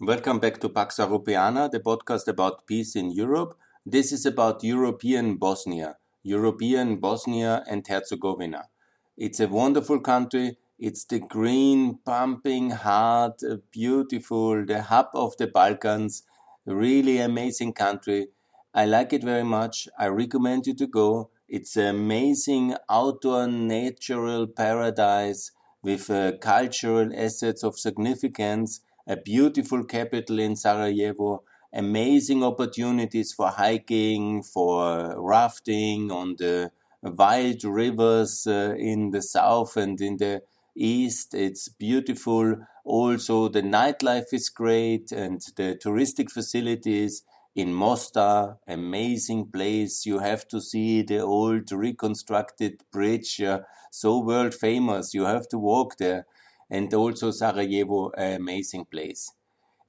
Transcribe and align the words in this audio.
Welcome 0.00 0.40
back 0.40 0.58
to 0.58 0.68
Pax 0.68 0.96
Europiana, 0.96 1.70
the 1.70 1.78
podcast 1.78 2.26
about 2.26 2.66
peace 2.66 2.96
in 2.96 3.12
Europe. 3.12 3.56
This 3.86 4.10
is 4.10 4.26
about 4.26 4.64
European 4.64 5.36
Bosnia, 5.36 5.98
European 6.24 6.96
Bosnia 6.96 7.62
and 7.70 7.86
Herzegovina. 7.86 8.64
It's 9.16 9.38
a 9.38 9.46
wonderful 9.46 10.00
country. 10.00 10.58
It's 10.80 11.04
the 11.04 11.20
green, 11.20 11.98
pumping 12.04 12.70
heart, 12.70 13.40
beautiful, 13.70 14.66
the 14.66 14.82
hub 14.82 15.10
of 15.14 15.36
the 15.36 15.46
Balkans. 15.46 16.24
Really 16.66 17.18
amazing 17.18 17.72
country. 17.72 18.30
I 18.74 18.86
like 18.86 19.12
it 19.12 19.22
very 19.22 19.44
much. 19.44 19.86
I 19.96 20.06
recommend 20.06 20.66
you 20.66 20.74
to 20.74 20.88
go. 20.88 21.30
It's 21.48 21.76
an 21.76 21.86
amazing 21.86 22.74
outdoor 22.90 23.46
natural 23.46 24.48
paradise 24.48 25.52
with 25.84 26.10
uh, 26.10 26.32
cultural 26.40 27.12
assets 27.14 27.62
of 27.62 27.78
significance, 27.78 28.80
a 29.06 29.16
beautiful 29.16 29.84
capital 29.84 30.38
in 30.38 30.56
Sarajevo, 30.56 31.42
amazing 31.72 32.42
opportunities 32.42 33.32
for 33.32 33.48
hiking, 33.50 34.42
for 34.42 35.14
rafting 35.20 36.10
on 36.10 36.36
the 36.38 36.70
wild 37.02 37.64
rivers 37.64 38.46
uh, 38.46 38.74
in 38.78 39.10
the 39.10 39.22
south 39.22 39.76
and 39.76 40.00
in 40.00 40.16
the 40.16 40.42
east. 40.76 41.34
It's 41.34 41.68
beautiful. 41.68 42.56
Also, 42.84 43.48
the 43.48 43.62
nightlife 43.62 44.32
is 44.32 44.48
great 44.48 45.12
and 45.12 45.40
the 45.56 45.78
touristic 45.82 46.30
facilities 46.30 47.22
in 47.54 47.72
Mostar, 47.72 48.58
amazing 48.66 49.46
place. 49.50 50.04
You 50.06 50.18
have 50.18 50.48
to 50.48 50.60
see 50.60 51.02
the 51.02 51.20
old 51.20 51.70
reconstructed 51.70 52.82
bridge, 52.92 53.40
uh, 53.40 53.60
so 53.90 54.18
world 54.18 54.54
famous. 54.54 55.14
You 55.14 55.24
have 55.24 55.48
to 55.50 55.58
walk 55.58 55.96
there. 55.98 56.26
And 56.70 56.92
also 56.94 57.30
Sarajevo, 57.30 58.10
an 58.16 58.40
amazing 58.40 58.86
place. 58.86 59.32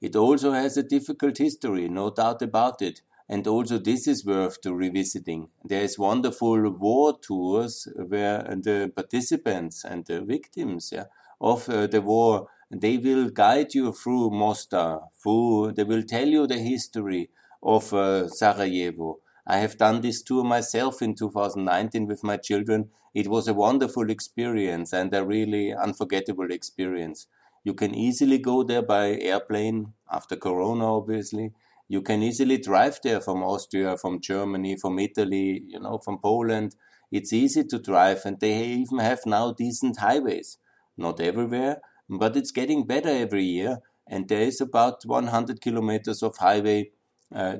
It 0.00 0.14
also 0.14 0.52
has 0.52 0.76
a 0.76 0.82
difficult 0.82 1.38
history, 1.38 1.88
no 1.88 2.10
doubt 2.10 2.42
about 2.42 2.82
it. 2.82 3.00
And 3.28 3.46
also 3.46 3.78
this 3.78 4.06
is 4.06 4.24
worth 4.24 4.60
to 4.60 4.74
revisiting. 4.74 5.48
There 5.64 5.82
is 5.82 5.98
wonderful 5.98 6.70
war 6.70 7.18
tours 7.18 7.88
where 7.96 8.42
the 8.62 8.92
participants 8.94 9.84
and 9.84 10.04
the 10.06 10.20
victims 10.20 10.90
yeah, 10.92 11.04
of 11.40 11.68
uh, 11.68 11.86
the 11.88 12.02
war, 12.02 12.48
they 12.70 12.98
will 12.98 13.30
guide 13.30 13.74
you 13.74 13.92
through 13.92 14.30
Mostar, 14.30 15.00
through, 15.20 15.72
they 15.72 15.84
will 15.84 16.02
tell 16.02 16.28
you 16.28 16.46
the 16.46 16.58
history, 16.58 17.30
of 17.62 17.92
uh, 17.92 18.28
Sarajevo. 18.28 19.18
I 19.46 19.58
have 19.58 19.76
done 19.76 20.00
this 20.00 20.22
tour 20.22 20.44
myself 20.44 21.02
in 21.02 21.14
2019 21.14 22.06
with 22.06 22.22
my 22.22 22.36
children. 22.36 22.90
It 23.16 23.28
was 23.28 23.48
a 23.48 23.54
wonderful 23.54 24.10
experience 24.10 24.92
and 24.92 25.12
a 25.14 25.24
really 25.24 25.72
unforgettable 25.72 26.50
experience. 26.52 27.26
You 27.64 27.74
can 27.74 27.94
easily 27.94 28.38
go 28.38 28.62
there 28.62 28.82
by 28.82 29.04
airplane 29.32 29.94
after 30.10 30.36
Corona, 30.36 30.86
obviously. 30.98 31.52
You 31.88 32.02
can 32.02 32.22
easily 32.22 32.58
drive 32.58 33.00
there 33.02 33.20
from 33.20 33.42
Austria, 33.42 33.96
from 33.96 34.20
Germany, 34.20 34.76
from 34.76 34.98
Italy, 34.98 35.62
you 35.66 35.80
know, 35.80 35.98
from 35.98 36.18
Poland. 36.18 36.76
It's 37.10 37.32
easy 37.32 37.64
to 37.64 37.78
drive 37.78 38.22
and 38.26 38.38
they 38.38 38.54
even 38.82 38.98
have 38.98 39.24
now 39.24 39.52
decent 39.52 39.96
highways. 39.98 40.58
Not 40.96 41.20
everywhere, 41.20 41.80
but 42.08 42.36
it's 42.36 42.50
getting 42.50 42.86
better 42.86 43.08
every 43.08 43.44
year. 43.44 43.78
And 44.06 44.28
there 44.28 44.42
is 44.42 44.60
about 44.60 45.04
100 45.06 45.60
kilometers 45.60 46.22
of 46.22 46.36
highway 46.36 46.90
uh, 47.34 47.56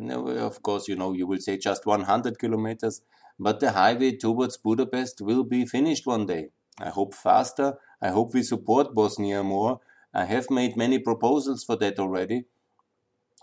of 0.49 0.63
course, 0.63 0.89
you 0.89 0.97
know, 0.97 1.13
you 1.13 1.27
will 1.27 1.41
say 1.41 1.57
just 1.57 1.87
100 1.87 2.39
kilometers, 2.39 3.03
but 3.39 3.61
the 3.61 3.73
highway 3.73 4.17
towards 4.17 4.57
Budapest 4.57 5.21
will 5.21 5.45
be 5.45 5.67
finished 5.67 6.07
one 6.07 6.27
day. 6.27 6.49
I 6.79 6.91
hope 6.91 7.15
faster. 7.15 7.79
I 8.01 8.09
hope 8.09 8.35
we 8.35 8.43
support 8.43 8.95
Bosnia 8.95 9.43
more. 9.43 9.81
I 10.13 10.25
have 10.25 10.51
made 10.51 10.77
many 10.77 10.99
proposals 10.99 11.65
for 11.65 11.77
that 11.77 11.99
already. 11.99 12.45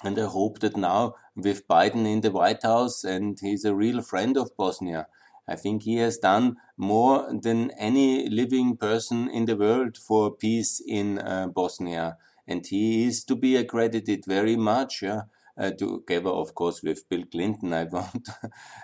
And 0.03 0.19
I 0.19 0.25
hope 0.25 0.59
that 0.59 0.75
now, 0.75 1.15
with 1.35 1.67
Biden 1.67 2.05
in 2.05 2.21
the 2.21 2.31
White 2.31 2.63
House, 2.63 3.03
and 3.03 3.37
he's 3.39 3.63
a 3.63 3.75
real 3.75 4.01
friend 4.01 4.37
of 4.37 4.55
Bosnia, 4.57 5.07
I 5.47 5.55
think 5.55 5.83
he 5.83 5.97
has 5.97 6.17
done 6.17 6.57
more 6.77 7.27
than 7.31 7.71
any 7.71 8.29
living 8.29 8.77
person 8.77 9.29
in 9.29 9.45
the 9.45 9.55
world 9.55 9.97
for 9.97 10.31
peace 10.31 10.81
in 10.85 11.19
uh, 11.19 11.47
Bosnia. 11.47 12.17
And 12.47 12.65
he 12.65 13.05
is 13.05 13.23
to 13.25 13.35
be 13.35 13.55
accredited 13.55 14.25
very 14.25 14.55
much. 14.55 15.01
Yeah? 15.01 15.23
Uh, 15.57 15.71
together, 15.71 16.29
of 16.29 16.55
course, 16.55 16.81
with 16.81 17.07
Bill 17.09 17.23
Clinton. 17.31 17.73
I 17.73 17.83
won't, 17.91 18.29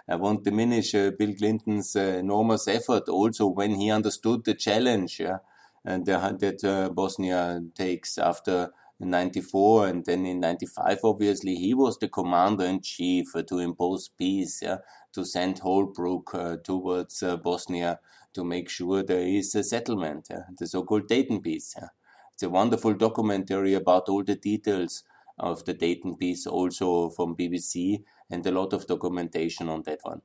I 0.07 0.16
won't 0.16 0.44
diminish 0.44 0.94
uh, 0.96 1.12
Bill 1.18 1.34
Clinton's 1.35 1.96
uh, 1.96 2.18
enormous 2.19 2.68
effort 2.68 3.09
also 3.09 3.47
when 3.47 3.75
he 3.75 3.91
understood 3.91 4.46
the 4.46 4.53
challenge 4.53 5.19
yeah, 5.19 5.40
and 5.84 6.06
that 6.06 6.63
uh, 6.63 6.90
Bosnia 6.90 7.62
takes 7.75 8.18
after 8.18 8.72
94 9.00 9.88
and 9.88 10.06
then 10.06 10.25
in 10.25 10.41
95 10.41 11.00
obviously 11.06 11.56
he 11.56 11.74
was 11.74 11.97
the 12.00 12.09
commander 12.09 12.66
in 12.66 12.81
chief 12.81 13.34
uh, 13.34 13.41
to 13.44 13.59
impose 13.59 14.09
peace 14.09 14.59
yeah, 14.62 14.80
to 15.13 15.24
send 15.24 15.62
Holbrooke 15.62 16.36
uh, 16.36 16.57
towards 16.57 17.24
Bosnia 17.41 18.00
to 18.34 18.44
make 18.44 18.69
sure 18.69 19.01
there 19.01 19.25
is 19.25 19.56
a 19.56 19.63
settlement 19.63 20.28
yeah, 20.30 20.44
the 20.57 20.68
so-called 20.68 21.07
Dayton 21.07 21.41
peace 21.41 21.75
yeah. 21.78 21.88
it's 22.34 22.44
a 22.44 22.50
wonderful 22.50 22.94
documentary 22.94 23.74
about 23.74 24.09
all 24.09 24.24
the 24.24 24.36
details 24.36 25.06
of 25.40 25.66
the 25.66 25.74
Dayton 25.74 26.16
peace 26.18 26.46
also 26.46 27.10
from 27.10 27.36
BBC 27.36 28.04
and 28.30 28.46
a 28.46 28.52
lot 28.52 28.74
of 28.74 28.88
documentation 28.88 29.70
on 29.70 29.84
that 29.84 30.00
one. 30.04 30.22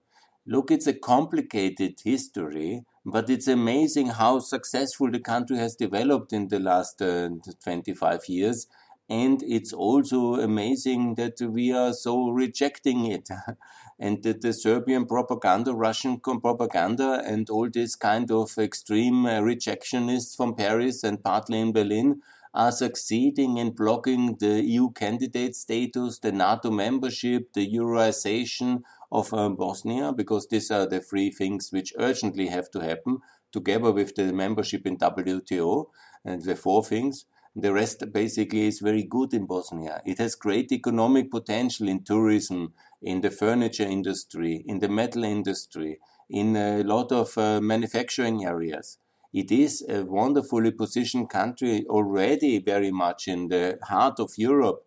Look, 0.46 0.70
it's 0.70 0.86
a 0.86 0.92
complicated 0.92 2.00
history, 2.04 2.84
but 3.06 3.30
it's 3.30 3.48
amazing 3.48 4.08
how 4.08 4.40
successful 4.40 5.10
the 5.10 5.20
country 5.20 5.56
has 5.56 5.74
developed 5.74 6.32
in 6.32 6.48
the 6.48 6.60
last 6.60 7.00
uh, 7.00 7.30
25 7.62 8.28
years. 8.28 8.66
And 9.08 9.42
it's 9.42 9.72
also 9.72 10.34
amazing 10.34 11.14
that 11.14 11.40
we 11.40 11.72
are 11.72 11.92
so 11.92 12.28
rejecting 12.28 13.06
it. 13.06 13.28
and 13.98 14.22
that 14.22 14.40
the 14.42 14.52
Serbian 14.52 15.06
propaganda, 15.06 15.72
Russian 15.74 16.20
propaganda, 16.20 17.22
and 17.24 17.48
all 17.48 17.68
this 17.70 17.94
kind 17.96 18.30
of 18.30 18.56
extreme 18.58 19.26
uh, 19.26 19.40
rejectionists 19.40 20.36
from 20.36 20.54
Paris 20.54 21.04
and 21.04 21.22
partly 21.22 21.60
in 21.60 21.72
Berlin 21.72 22.20
are 22.54 22.70
succeeding 22.70 23.56
in 23.58 23.70
blocking 23.72 24.36
the 24.38 24.62
EU 24.62 24.90
candidate 24.92 25.56
status, 25.56 26.20
the 26.20 26.30
NATO 26.30 26.70
membership, 26.70 27.52
the 27.52 27.68
Euroization 27.68 28.82
of 29.10 29.34
uh, 29.34 29.48
Bosnia, 29.48 30.12
because 30.12 30.46
these 30.46 30.70
are 30.70 30.86
the 30.86 31.00
three 31.00 31.30
things 31.30 31.70
which 31.72 31.92
urgently 31.98 32.46
have 32.46 32.70
to 32.70 32.80
happen 32.80 33.18
together 33.50 33.90
with 33.90 34.14
the 34.14 34.32
membership 34.32 34.86
in 34.86 34.96
WTO 34.98 35.86
and 36.24 36.42
the 36.42 36.54
four 36.54 36.84
things. 36.84 37.26
The 37.56 37.72
rest 37.72 38.12
basically 38.12 38.66
is 38.66 38.80
very 38.80 39.04
good 39.04 39.32
in 39.32 39.46
Bosnia. 39.46 40.02
It 40.04 40.18
has 40.18 40.34
great 40.34 40.72
economic 40.72 41.30
potential 41.30 41.88
in 41.88 42.02
tourism, 42.02 42.72
in 43.00 43.20
the 43.20 43.30
furniture 43.30 43.84
industry, 43.84 44.64
in 44.66 44.80
the 44.80 44.88
metal 44.88 45.22
industry, 45.24 46.00
in 46.28 46.56
a 46.56 46.82
lot 46.82 47.12
of 47.12 47.36
uh, 47.38 47.60
manufacturing 47.60 48.44
areas. 48.44 48.98
It 49.34 49.50
is 49.50 49.84
a 49.88 50.04
wonderfully 50.04 50.70
positioned 50.70 51.28
country 51.28 51.84
already 51.88 52.60
very 52.60 52.92
much 52.92 53.26
in 53.26 53.48
the 53.48 53.80
heart 53.82 54.20
of 54.20 54.38
Europe. 54.38 54.86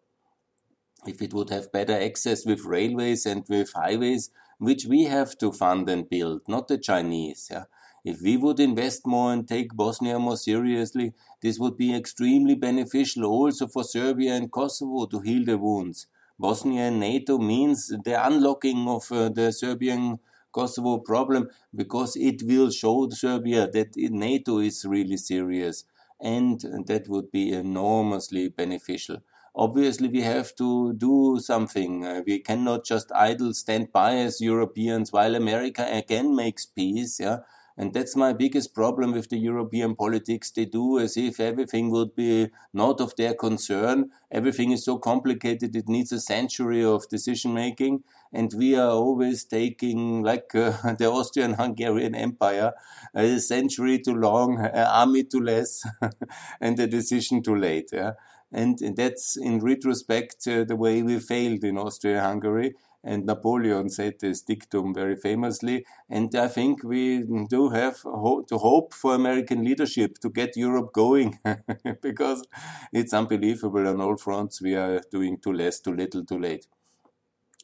If 1.05 1.21
it 1.21 1.33
would 1.33 1.49
have 1.49 1.73
better 1.73 2.01
access 2.01 2.45
with 2.45 2.63
railways 2.63 3.25
and 3.25 3.43
with 3.49 3.73
highways, 3.73 4.29
which 4.57 4.85
we 4.85 5.03
have 5.03 5.37
to 5.39 5.51
fund 5.51 5.89
and 5.89 6.09
build, 6.09 6.43
not 6.47 6.69
the 6.69 6.77
Chinese. 6.77 7.49
Yeah? 7.51 7.65
If 8.05 8.21
we 8.21 8.37
would 8.37 8.61
invest 8.61 9.05
more 9.05 9.33
and 9.33 9.45
take 9.45 9.75
Bosnia 9.75 10.17
more 10.17 10.37
seriously, 10.37 11.13
this 11.41 11.59
would 11.59 11.75
be 11.75 11.93
extremely 11.93 12.55
beneficial 12.55 13.25
also 13.25 13.67
for 13.67 13.83
Serbia 13.83 14.33
and 14.35 14.49
Kosovo 14.49 15.07
to 15.07 15.19
heal 15.19 15.43
the 15.43 15.57
wounds. 15.57 16.07
Bosnia 16.39 16.83
and 16.83 17.01
NATO 17.01 17.37
means 17.37 17.89
the 18.05 18.25
unlocking 18.25 18.87
of 18.87 19.11
uh, 19.11 19.27
the 19.27 19.51
Serbian 19.51 20.19
Kosovo 20.51 20.99
problem 20.99 21.49
because 21.75 22.15
it 22.15 22.43
will 22.43 22.69
show 22.71 23.09
Serbia 23.09 23.67
that 23.71 23.95
NATO 23.95 24.59
is 24.59 24.85
really 24.85 25.17
serious 25.17 25.83
and 26.19 26.59
that 26.87 27.07
would 27.07 27.31
be 27.31 27.51
enormously 27.53 28.49
beneficial. 28.49 29.17
Obviously, 29.55 30.07
we 30.07 30.21
have 30.21 30.55
to 30.55 30.93
do 30.93 31.39
something. 31.41 32.05
Uh, 32.05 32.21
we 32.25 32.39
cannot 32.39 32.85
just 32.85 33.11
idle 33.11 33.53
stand 33.53 33.91
by 33.91 34.15
as 34.15 34.39
Europeans 34.39 35.11
while 35.11 35.35
America 35.35 35.87
again 35.91 36.35
makes 36.35 36.65
peace. 36.65 37.19
Yeah, 37.19 37.39
and 37.77 37.93
that's 37.93 38.15
my 38.15 38.33
biggest 38.33 38.73
problem 38.73 39.11
with 39.11 39.29
the 39.29 39.37
European 39.37 39.95
politics. 39.95 40.49
They 40.49 40.65
do 40.65 40.97
as 40.97 41.15
if 41.15 41.39
everything 41.39 41.91
would 41.91 42.15
be 42.15 42.49
not 42.73 42.99
of 42.99 43.15
their 43.17 43.35
concern. 43.35 44.09
Everything 44.31 44.71
is 44.71 44.83
so 44.83 44.97
complicated, 44.97 45.75
it 45.75 45.87
needs 45.87 46.11
a 46.11 46.19
century 46.19 46.83
of 46.83 47.07
decision 47.07 47.53
making. 47.53 48.03
And 48.33 48.51
we 48.57 48.75
are 48.75 48.89
always 48.89 49.45
taking, 49.45 50.23
like 50.23 50.55
uh, 50.55 50.93
the 50.97 51.05
Austrian 51.05 51.53
Hungarian 51.53 52.15
Empire, 52.15 52.73
a 53.13 53.37
century 53.39 53.99
too 53.99 54.15
long, 54.15 54.59
an 54.59 54.87
army 54.87 55.23
too 55.23 55.41
less, 55.41 55.83
and 56.59 56.79
a 56.79 56.87
decision 56.87 57.43
too 57.43 57.55
late. 57.55 57.89
Yeah? 57.93 58.13
And 58.51 58.79
that's 58.95 59.37
in 59.37 59.59
retrospect 59.59 60.47
uh, 60.47 60.63
the 60.63 60.75
way 60.75 61.03
we 61.03 61.19
failed 61.19 61.63
in 61.63 61.77
Austria-Hungary. 61.77 62.73
And 63.03 63.25
Napoleon 63.25 63.89
said 63.89 64.15
this 64.19 64.41
dictum 64.41 64.93
very 64.93 65.15
famously. 65.15 65.85
And 66.09 66.33
I 66.35 66.47
think 66.47 66.83
we 66.83 67.23
do 67.49 67.69
have 67.69 68.01
to 68.01 68.57
hope 68.57 68.93
for 68.93 69.15
American 69.15 69.63
leadership 69.63 70.17
to 70.19 70.29
get 70.29 70.57
Europe 70.57 70.93
going 70.93 71.39
because 72.01 72.45
it's 72.91 73.13
unbelievable 73.13 73.87
on 73.87 74.01
all 74.01 74.17
fronts. 74.17 74.61
We 74.61 74.75
are 74.75 75.01
doing 75.11 75.37
too 75.37 75.53
less, 75.53 75.79
too 75.79 75.93
little, 75.93 76.25
too 76.25 76.39
late. 76.39 76.67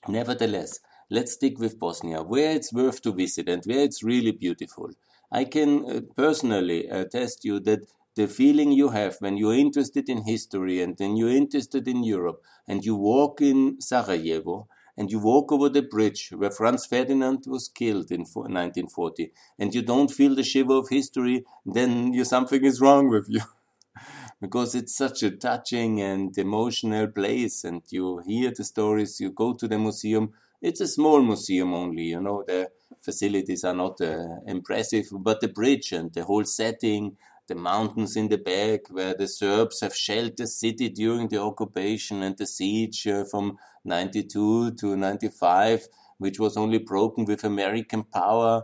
Nevertheless, 0.08 0.80
let's 1.10 1.34
stick 1.34 1.60
with 1.60 1.80
Bosnia, 1.80 2.22
where 2.22 2.56
it's 2.56 2.74
worth 2.74 3.02
to 3.04 3.14
visit 3.14 3.48
and 3.50 3.64
where 3.66 3.80
it's 3.80 4.04
really 4.04 4.32
beautiful. 4.32 4.92
I 5.32 5.46
can 5.46 5.90
uh, 5.90 6.02
personally 6.16 6.88
attest 6.88 7.44
you 7.44 7.60
that 7.62 7.88
the 8.16 8.28
feeling 8.28 8.72
you 8.72 8.90
have 8.90 9.18
when 9.20 9.38
you're 9.38 9.56
interested 9.56 10.08
in 10.08 10.26
history 10.26 10.82
and 10.82 10.98
then 10.98 11.18
you're 11.18 11.30
interested 11.30 11.88
in 11.88 12.04
Europe 12.04 12.44
and 12.68 12.86
you 12.86 12.96
walk 12.96 13.42
in 13.42 13.82
Sarajevo 13.82 14.68
and 14.98 15.12
you 15.12 15.20
walk 15.20 15.52
over 15.52 15.70
the 15.70 15.82
bridge 15.82 16.30
where 16.36 16.52
Franz 16.52 16.86
Ferdinand 16.86 17.44
was 17.48 17.68
killed 17.68 18.12
in 18.12 18.26
1940 18.26 19.32
and 19.58 19.74
you 19.74 19.82
don't 19.82 20.12
feel 20.12 20.36
the 20.36 20.44
shiver 20.44 20.74
of 20.76 20.90
history, 20.90 21.44
then 21.66 22.14
you, 22.14 22.26
something 22.26 22.64
is 22.64 22.82
wrong 22.82 23.10
with 23.10 23.28
you. 23.30 23.42
because 24.42 24.76
it's 24.76 24.96
such 24.96 25.24
a 25.24 25.32
touching 25.32 26.02
and 26.02 26.38
emotional 26.38 27.08
place 27.08 27.64
and 27.64 27.82
you 27.90 28.20
hear 28.26 28.52
the 28.56 28.64
stories, 28.64 29.20
you 29.20 29.32
go 29.32 29.54
to 29.54 29.68
the 29.68 29.78
museum. 29.78 30.34
It's 30.62 30.82
a 30.82 30.88
small 30.88 31.22
museum 31.22 31.74
only, 31.74 32.04
you 32.04 32.22
know, 32.22 32.44
the 32.46 32.70
facilities 33.02 33.64
are 33.64 33.74
not 33.74 34.00
uh, 34.02 34.40
impressive, 34.48 35.08
but 35.12 35.42
the 35.42 35.50
bridge 35.50 35.92
and 35.92 36.14
the 36.14 36.24
whole 36.24 36.46
setting, 36.46 37.18
the 37.48 37.56
mountains 37.56 38.16
in 38.16 38.30
the 38.30 38.38
back 38.38 38.90
where 38.90 39.14
the 39.14 39.28
Serbs 39.28 39.82
have 39.82 39.96
shelled 39.96 40.38
the 40.38 40.48
city 40.48 40.90
during 40.90 41.28
the 41.28 41.42
occupation 41.42 42.24
and 42.24 42.38
the 42.38 42.46
siege 42.46 43.06
uh, 43.08 43.26
from 43.26 43.58
92 43.84 44.72
to 44.72 44.96
95, 44.96 45.88
which 46.18 46.40
was 46.40 46.56
only 46.56 46.78
broken 46.78 47.26
with 47.26 47.44
American 47.44 48.04
power. 48.04 48.64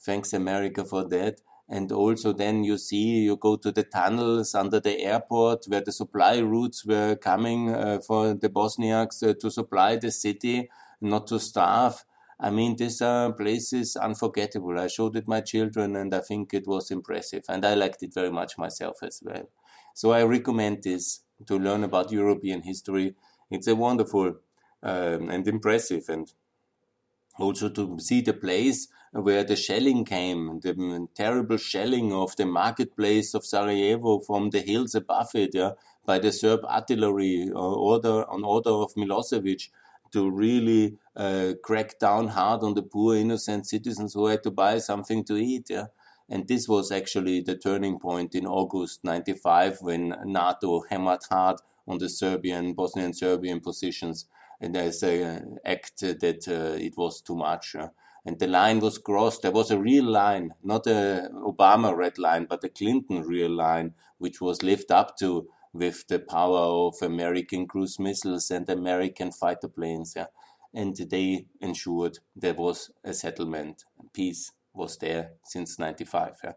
Thanks 0.00 0.32
America 0.32 0.84
for 0.84 1.04
that. 1.08 1.40
And 1.68 1.90
also 1.92 2.32
then 2.32 2.62
you 2.62 2.76
see, 2.76 3.20
you 3.20 3.36
go 3.36 3.56
to 3.56 3.72
the 3.72 3.84
tunnels 3.84 4.54
under 4.54 4.80
the 4.80 5.00
airport 5.00 5.64
where 5.66 5.80
the 5.80 5.92
supply 5.92 6.38
routes 6.38 6.84
were 6.84 7.16
coming 7.16 7.74
uh, 7.74 8.00
for 8.00 8.34
the 8.34 8.48
Bosniaks 8.48 9.26
uh, 9.26 9.34
to 9.40 9.50
supply 9.50 9.96
the 9.96 10.10
city, 10.10 10.68
not 11.00 11.26
to 11.28 11.40
starve. 11.40 12.04
I 12.40 12.50
mean, 12.50 12.76
these 12.76 13.00
are 13.00 13.32
places 13.32 13.96
unforgettable. 13.96 14.78
I 14.78 14.88
showed 14.88 15.16
it 15.16 15.28
my 15.28 15.40
children 15.40 15.96
and 15.96 16.14
I 16.14 16.20
think 16.20 16.52
it 16.52 16.66
was 16.66 16.90
impressive. 16.90 17.44
And 17.48 17.64
I 17.64 17.74
liked 17.74 18.02
it 18.02 18.12
very 18.14 18.30
much 18.30 18.58
myself 18.58 19.02
as 19.02 19.22
well. 19.24 19.48
So 19.94 20.12
I 20.12 20.24
recommend 20.24 20.82
this 20.82 21.20
to 21.46 21.58
learn 21.58 21.84
about 21.84 22.12
European 22.12 22.62
history. 22.62 23.14
It's 23.50 23.66
a 23.68 23.76
wonderful 23.76 24.36
um, 24.82 25.30
and 25.30 25.46
impressive 25.46 26.08
and 26.08 26.32
also 27.38 27.68
to 27.68 27.98
see 27.98 28.20
the 28.20 28.32
place 28.32 28.88
where 29.12 29.44
the 29.44 29.56
shelling 29.56 30.04
came, 30.04 30.60
the 30.60 31.08
terrible 31.14 31.56
shelling 31.56 32.12
of 32.12 32.34
the 32.36 32.46
marketplace 32.46 33.34
of 33.34 33.44
Sarajevo 33.46 34.18
from 34.20 34.50
the 34.50 34.60
hills 34.60 34.94
above 34.94 35.30
it, 35.34 35.50
yeah, 35.54 35.72
by 36.04 36.18
the 36.18 36.32
Serb 36.32 36.64
artillery 36.64 37.50
uh, 37.54 37.58
order 37.58 38.28
on 38.28 38.44
order 38.44 38.70
of 38.70 38.94
Milosevic 38.94 39.68
to 40.14 40.30
really 40.30 40.96
uh, 41.16 41.52
crack 41.62 41.98
down 41.98 42.28
hard 42.28 42.62
on 42.62 42.74
the 42.74 42.82
poor 42.82 43.14
innocent 43.16 43.66
citizens 43.66 44.14
who 44.14 44.26
had 44.26 44.42
to 44.44 44.50
buy 44.50 44.78
something 44.78 45.22
to 45.24 45.36
eat. 45.36 45.66
Yeah? 45.68 45.86
And 46.28 46.48
this 46.48 46.68
was 46.68 46.90
actually 46.90 47.42
the 47.42 47.56
turning 47.56 47.98
point 47.98 48.34
in 48.34 48.46
August 48.46 49.04
95 49.04 49.82
when 49.82 50.14
NATO 50.24 50.82
hammered 50.88 51.20
hard 51.28 51.58
on 51.86 51.98
the 51.98 52.08
Serbian, 52.08 52.72
Bosnian 52.72 53.12
Serbian 53.12 53.60
positions. 53.60 54.26
And 54.60 54.74
there's 54.74 55.02
an 55.02 55.58
act 55.66 56.00
that 56.00 56.48
uh, 56.48 56.82
it 56.82 56.96
was 56.96 57.20
too 57.20 57.36
much. 57.36 57.74
Uh, 57.74 57.88
and 58.24 58.38
the 58.38 58.46
line 58.46 58.80
was 58.80 58.96
crossed. 58.96 59.42
There 59.42 59.50
was 59.50 59.70
a 59.70 59.78
real 59.78 60.04
line, 60.04 60.54
not 60.62 60.86
a 60.86 61.28
Obama 61.34 61.94
red 61.94 62.18
line, 62.18 62.46
but 62.48 62.64
a 62.64 62.70
Clinton 62.70 63.22
real 63.22 63.50
line, 63.50 63.92
which 64.18 64.40
was 64.40 64.62
lived 64.62 64.90
up 64.90 65.18
to 65.18 65.48
with 65.74 66.06
the 66.06 66.20
power 66.20 66.60
of 66.86 66.94
American 67.02 67.66
cruise 67.66 67.98
missiles 67.98 68.50
and 68.50 68.68
American 68.70 69.32
fighter 69.32 69.68
planes. 69.68 70.14
Yeah. 70.16 70.26
And 70.72 70.96
they 70.96 71.46
ensured 71.60 72.20
there 72.34 72.54
was 72.54 72.90
a 73.04 73.12
settlement. 73.12 73.84
Peace 74.12 74.52
was 74.72 74.96
there 74.98 75.32
since 75.44 75.78
95. 75.78 76.36
Yeah. 76.42 76.52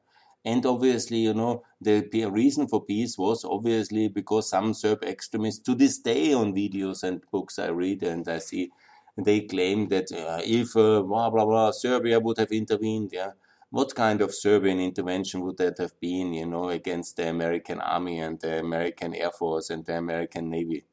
And 0.45 0.65
obviously, 0.65 1.17
you 1.17 1.33
know, 1.33 1.63
the 1.81 2.07
reason 2.31 2.67
for 2.67 2.85
peace 2.85 3.17
was 3.17 3.43
obviously 3.43 4.07
because 4.07 4.49
some 4.49 4.73
Serb 4.73 5.03
extremists, 5.03 5.61
to 5.63 5.75
this 5.75 5.97
day 5.97 6.33
on 6.33 6.53
videos 6.53 7.03
and 7.03 7.21
books 7.31 7.59
I 7.59 7.67
read 7.67 8.03
and 8.03 8.25
I 8.29 8.39
see, 8.39 8.71
they 9.17 9.41
claim 9.41 9.87
that 9.89 10.11
uh, 10.11 10.41
if 10.45 10.77
uh, 10.77 11.01
blah, 11.01 11.29
blah, 11.29 11.45
blah, 11.45 11.71
Serbia 11.71 12.19
would 12.19 12.37
have 12.37 12.51
intervened, 12.51 13.09
yeah, 13.11 13.31
what 13.69 13.95
kind 13.95 14.21
of 14.21 14.33
Serbian 14.33 14.79
intervention 14.79 15.41
would 15.41 15.57
that 15.57 15.77
have 15.79 15.99
been, 15.99 16.33
you 16.33 16.45
know, 16.45 16.69
against 16.69 17.17
the 17.17 17.29
American 17.29 17.79
army 17.81 18.19
and 18.19 18.39
the 18.39 18.59
American 18.59 19.13
air 19.13 19.31
force 19.31 19.69
and 19.69 19.85
the 19.85 19.97
American 19.97 20.49
navy? 20.49 20.85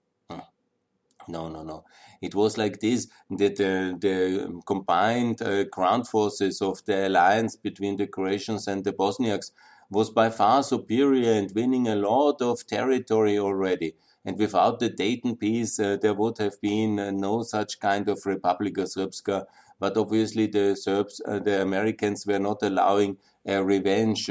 No, 1.26 1.48
no, 1.48 1.62
no. 1.62 1.84
It 2.20 2.34
was 2.34 2.58
like 2.58 2.80
this 2.80 3.08
that 3.30 3.56
the 3.56 4.60
combined 4.66 5.40
uh, 5.40 5.64
ground 5.64 6.08
forces 6.08 6.60
of 6.60 6.84
the 6.84 7.06
alliance 7.08 7.56
between 7.56 7.96
the 7.96 8.06
Croatians 8.06 8.68
and 8.68 8.84
the 8.84 8.92
Bosniaks 8.92 9.50
was 9.90 10.10
by 10.10 10.30
far 10.30 10.62
superior 10.62 11.32
and 11.32 11.50
winning 11.54 11.88
a 11.88 11.96
lot 11.96 12.42
of 12.42 12.66
territory 12.66 13.38
already. 13.38 13.94
And 14.24 14.38
without 14.38 14.80
the 14.80 14.88
Dayton 14.88 15.36
peace, 15.36 15.78
uh, 15.78 15.98
there 16.00 16.14
would 16.14 16.38
have 16.38 16.60
been 16.60 16.98
uh, 16.98 17.10
no 17.10 17.42
such 17.42 17.78
kind 17.78 18.08
of 18.08 18.18
Republika 18.22 18.84
Srpska 18.84 19.44
but 19.80 19.96
obviously 19.96 20.46
the 20.46 20.76
Serbs, 20.76 21.20
uh, 21.26 21.40
the 21.40 21.60
Americans 21.60 22.26
were 22.26 22.38
not 22.38 22.62
allowing 22.62 23.18
a 23.46 23.62
revenge 23.62 24.28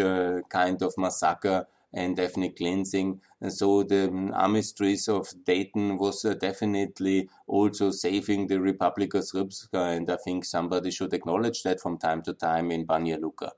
kind 0.49 0.81
of 0.81 0.93
massacre 0.97 1.67
and 1.93 2.19
ethnic 2.19 2.57
cleansing. 2.57 3.21
And 3.39 3.53
so 3.53 3.83
the 3.83 4.07
um, 4.07 4.31
armistice 4.33 5.07
of 5.07 5.27
Dayton 5.45 5.97
was 5.97 6.23
definitely 6.39 7.29
also 7.45 7.91
saving 7.91 8.47
the 8.47 8.55
Republika 8.55 9.21
Srpska, 9.21 9.95
and 9.97 10.09
I 10.09 10.17
think 10.17 10.45
somebody 10.45 10.89
should 10.89 11.13
acknowledge 11.13 11.61
that 11.63 11.81
from 11.81 11.99
time 11.99 12.23
to 12.23 12.33
time 12.33 12.71
in 12.71 12.87
Banja 12.87 13.21
Luka. 13.21 13.51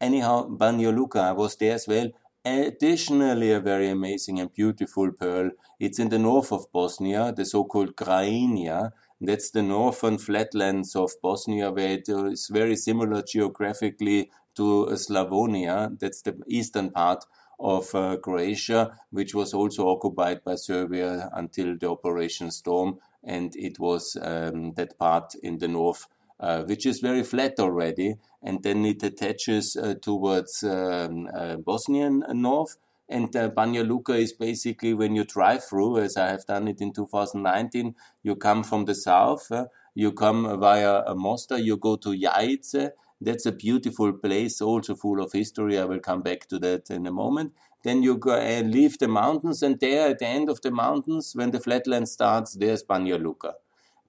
Anyhow, 0.00 0.48
Banja 0.48 0.94
Luka, 0.94 1.20
I 1.20 1.32
was 1.32 1.56
there 1.56 1.74
as 1.74 1.86
well. 1.86 2.08
Additionally, 2.46 3.50
a 3.50 3.58
very 3.58 3.88
amazing 3.88 4.38
and 4.38 4.52
beautiful 4.52 5.10
pearl. 5.10 5.50
It's 5.80 5.98
in 5.98 6.10
the 6.10 6.18
north 6.20 6.52
of 6.52 6.70
Bosnia, 6.72 7.32
the 7.36 7.44
so-called 7.44 7.96
Krajina, 7.96 8.92
that's 9.20 9.50
the 9.50 9.62
northern 9.62 10.16
flatlands 10.18 10.94
of 10.94 11.10
Bosnia, 11.20 11.72
where 11.72 11.90
it 11.90 12.08
is 12.08 12.46
very 12.46 12.76
similar 12.76 13.22
geographically 13.22 14.30
to 14.54 14.86
Slavonia. 14.92 15.98
That's 15.98 16.22
the 16.22 16.38
eastern 16.46 16.90
part 16.90 17.24
of 17.58 17.92
uh, 17.94 18.18
Croatia, 18.18 18.96
which 19.10 19.34
was 19.34 19.52
also 19.52 19.88
occupied 19.88 20.44
by 20.44 20.54
Serbia 20.54 21.28
until 21.32 21.76
the 21.76 21.90
Operation 21.90 22.52
Storm, 22.52 23.00
and 23.24 23.56
it 23.56 23.80
was 23.80 24.16
um, 24.22 24.74
that 24.74 24.96
part 24.98 25.34
in 25.42 25.58
the 25.58 25.68
north, 25.68 26.06
uh, 26.38 26.62
which 26.64 26.86
is 26.86 27.00
very 27.00 27.22
flat 27.22 27.54
already, 27.58 28.16
and 28.42 28.62
then 28.62 28.84
it 28.84 29.02
attaches 29.02 29.76
uh, 29.76 29.94
towards 30.00 30.62
um, 30.62 31.28
uh, 31.34 31.56
Bosnian 31.56 32.24
north, 32.32 32.76
and 33.08 33.34
uh, 33.36 33.48
Banja 33.50 33.86
Luka 33.86 34.14
is 34.14 34.32
basically 34.32 34.92
when 34.92 35.14
you 35.14 35.24
drive 35.24 35.64
through, 35.64 35.98
as 35.98 36.16
I 36.16 36.28
have 36.28 36.44
done 36.46 36.68
it 36.68 36.80
in 36.80 36.92
2019, 36.92 37.94
you 38.22 38.36
come 38.36 38.64
from 38.64 38.84
the 38.84 38.94
south, 38.94 39.50
uh, 39.50 39.66
you 39.94 40.12
come 40.12 40.58
via 40.60 41.14
Mostar, 41.14 41.58
you 41.58 41.76
go 41.76 41.96
to 41.96 42.10
Jajce. 42.10 42.90
That's 43.18 43.46
a 43.46 43.52
beautiful 43.52 44.12
place, 44.12 44.60
also 44.60 44.94
full 44.94 45.22
of 45.22 45.32
history. 45.32 45.78
I 45.78 45.86
will 45.86 46.00
come 46.00 46.20
back 46.20 46.48
to 46.48 46.58
that 46.58 46.90
in 46.90 47.06
a 47.06 47.12
moment. 47.12 47.52
Then 47.82 48.02
you 48.02 48.18
go 48.18 48.36
and 48.36 48.70
leave 48.70 48.98
the 48.98 49.08
mountains, 49.08 49.62
and 49.62 49.78
there 49.80 50.10
at 50.10 50.18
the 50.18 50.26
end 50.26 50.50
of 50.50 50.60
the 50.60 50.70
mountains, 50.70 51.32
when 51.34 51.52
the 51.52 51.60
flatland 51.60 52.08
starts, 52.08 52.54
there's 52.54 52.82
Banja 52.82 53.22
Luka. 53.22 53.54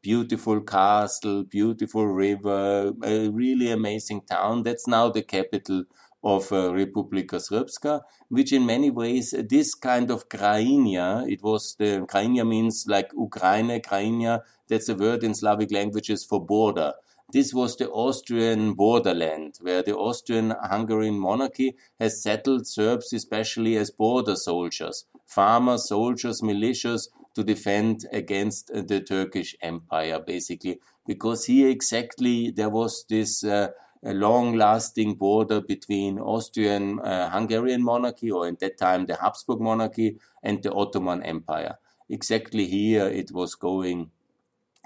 Beautiful 0.07 0.61
castle, 0.61 1.43
beautiful 1.43 2.07
river, 2.07 2.93
a 3.03 3.27
really 3.27 3.69
amazing 3.69 4.21
town. 4.21 4.63
That's 4.63 4.87
now 4.87 5.09
the 5.09 5.21
capital 5.21 5.83
of 6.23 6.49
uh, 6.49 6.69
Republika 6.71 7.41
Srpska, 7.47 8.03
which 8.29 8.53
in 8.53 8.65
many 8.65 8.89
ways, 8.89 9.35
this 9.49 9.75
kind 9.75 10.09
of 10.09 10.29
Krajina, 10.29 11.29
it 11.29 11.43
was 11.43 11.75
the 11.77 12.05
Krajina 12.09 12.47
means 12.47 12.85
like 12.87 13.11
Ukraine, 13.13 13.81
Krajina, 13.81 14.43
that's 14.69 14.87
a 14.87 14.95
word 14.95 15.25
in 15.25 15.35
Slavic 15.35 15.73
languages 15.73 16.23
for 16.23 16.39
border. 16.39 16.93
This 17.33 17.53
was 17.53 17.75
the 17.75 17.89
Austrian 17.89 18.75
borderland, 18.75 19.55
where 19.59 19.83
the 19.83 19.93
Austrian-Hungarian 19.97 21.19
monarchy 21.19 21.75
has 21.99 22.23
settled 22.23 22.65
Serbs 22.65 23.11
especially 23.11 23.75
as 23.75 23.91
border 23.91 24.37
soldiers, 24.37 25.03
farmers, 25.25 25.89
soldiers, 25.89 26.39
militias, 26.41 27.09
to 27.37 27.43
defend 27.43 28.03
against 28.11 28.71
the 28.73 28.99
Turkish 28.99 29.55
Empire, 29.61 30.19
basically, 30.19 30.79
because 31.05 31.45
here 31.45 31.69
exactly 31.69 32.49
there 32.49 32.71
was 32.71 33.05
this 33.07 33.43
uh, 33.43 33.67
long-lasting 34.01 35.13
border 35.13 35.61
between 35.61 36.17
Austrian 36.17 36.99
uh, 36.99 37.29
Hungarian 37.29 37.83
monarchy, 37.83 38.31
or 38.31 38.47
at 38.47 38.59
that 38.59 38.79
time 38.79 39.05
the 39.05 39.17
Habsburg 39.21 39.61
monarchy, 39.61 40.17
and 40.41 40.63
the 40.63 40.73
Ottoman 40.73 41.21
Empire. 41.21 41.75
Exactly 42.09 42.65
here 42.65 43.05
it 43.05 43.29
was 43.31 43.53
going 43.53 44.09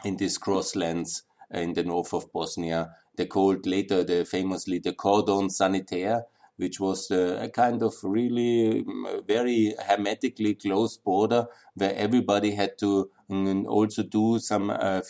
in 0.04 0.18
these 0.18 0.38
crosslands 0.38 1.22
in 1.52 1.72
the 1.74 1.84
north 1.84 2.14
of 2.14 2.34
Bosnia. 2.34 2.90
They 3.16 3.28
called 3.28 3.66
later 3.66 4.04
the 4.04 4.26
famously 4.26 4.80
the 4.80 4.92
cordon 4.92 5.50
sanitaire, 5.50 6.26
which 6.62 6.80
was 6.80 7.10
uh, 7.10 7.40
a 7.42 7.50
kind 7.50 7.82
of 7.82 7.96
really 8.04 8.84
mm, 8.84 9.28
very 9.28 9.74
hermetically 9.88 10.54
closed 10.54 11.04
border 11.04 11.48
where 11.74 11.96
everybody 11.96 12.52
had 12.52 12.78
to 12.78 13.10
mm, 13.30 13.66
also 13.66 14.04
do 14.04 14.38
some 14.38 14.70
uh, 14.70 15.02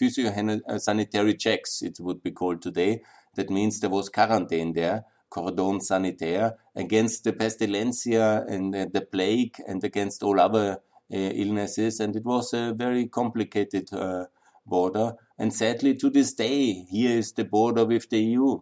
sanitary 0.77 1.35
checks, 1.35 1.81
it 1.81 1.97
would 1.99 2.23
be 2.23 2.31
called 2.31 2.61
today. 2.61 3.01
That 3.35 3.49
means 3.49 3.79
there 3.79 3.89
was 3.89 4.07
quarantine 4.07 4.71
there, 4.71 5.03
cordon 5.29 5.81
sanitaire, 5.81 6.55
against 6.73 7.25
the 7.25 7.33
pestilencia 7.33 8.45
and 8.47 8.73
uh, 8.73 8.85
the 8.91 9.01
plague 9.01 9.57
and 9.67 9.83
against 9.83 10.23
all 10.23 10.39
other 10.39 10.79
uh, 11.13 11.17
illnesses. 11.17 11.99
And 11.99 12.15
it 12.15 12.23
was 12.23 12.53
a 12.53 12.73
very 12.73 13.07
complicated 13.07 13.93
uh, 13.93 14.27
border. 14.65 15.15
And 15.37 15.53
sadly, 15.53 15.95
to 15.95 16.09
this 16.09 16.33
day, 16.33 16.85
here 16.89 17.17
is 17.17 17.33
the 17.33 17.43
border 17.43 17.83
with 17.83 18.09
the 18.09 18.19
EU. 18.19 18.61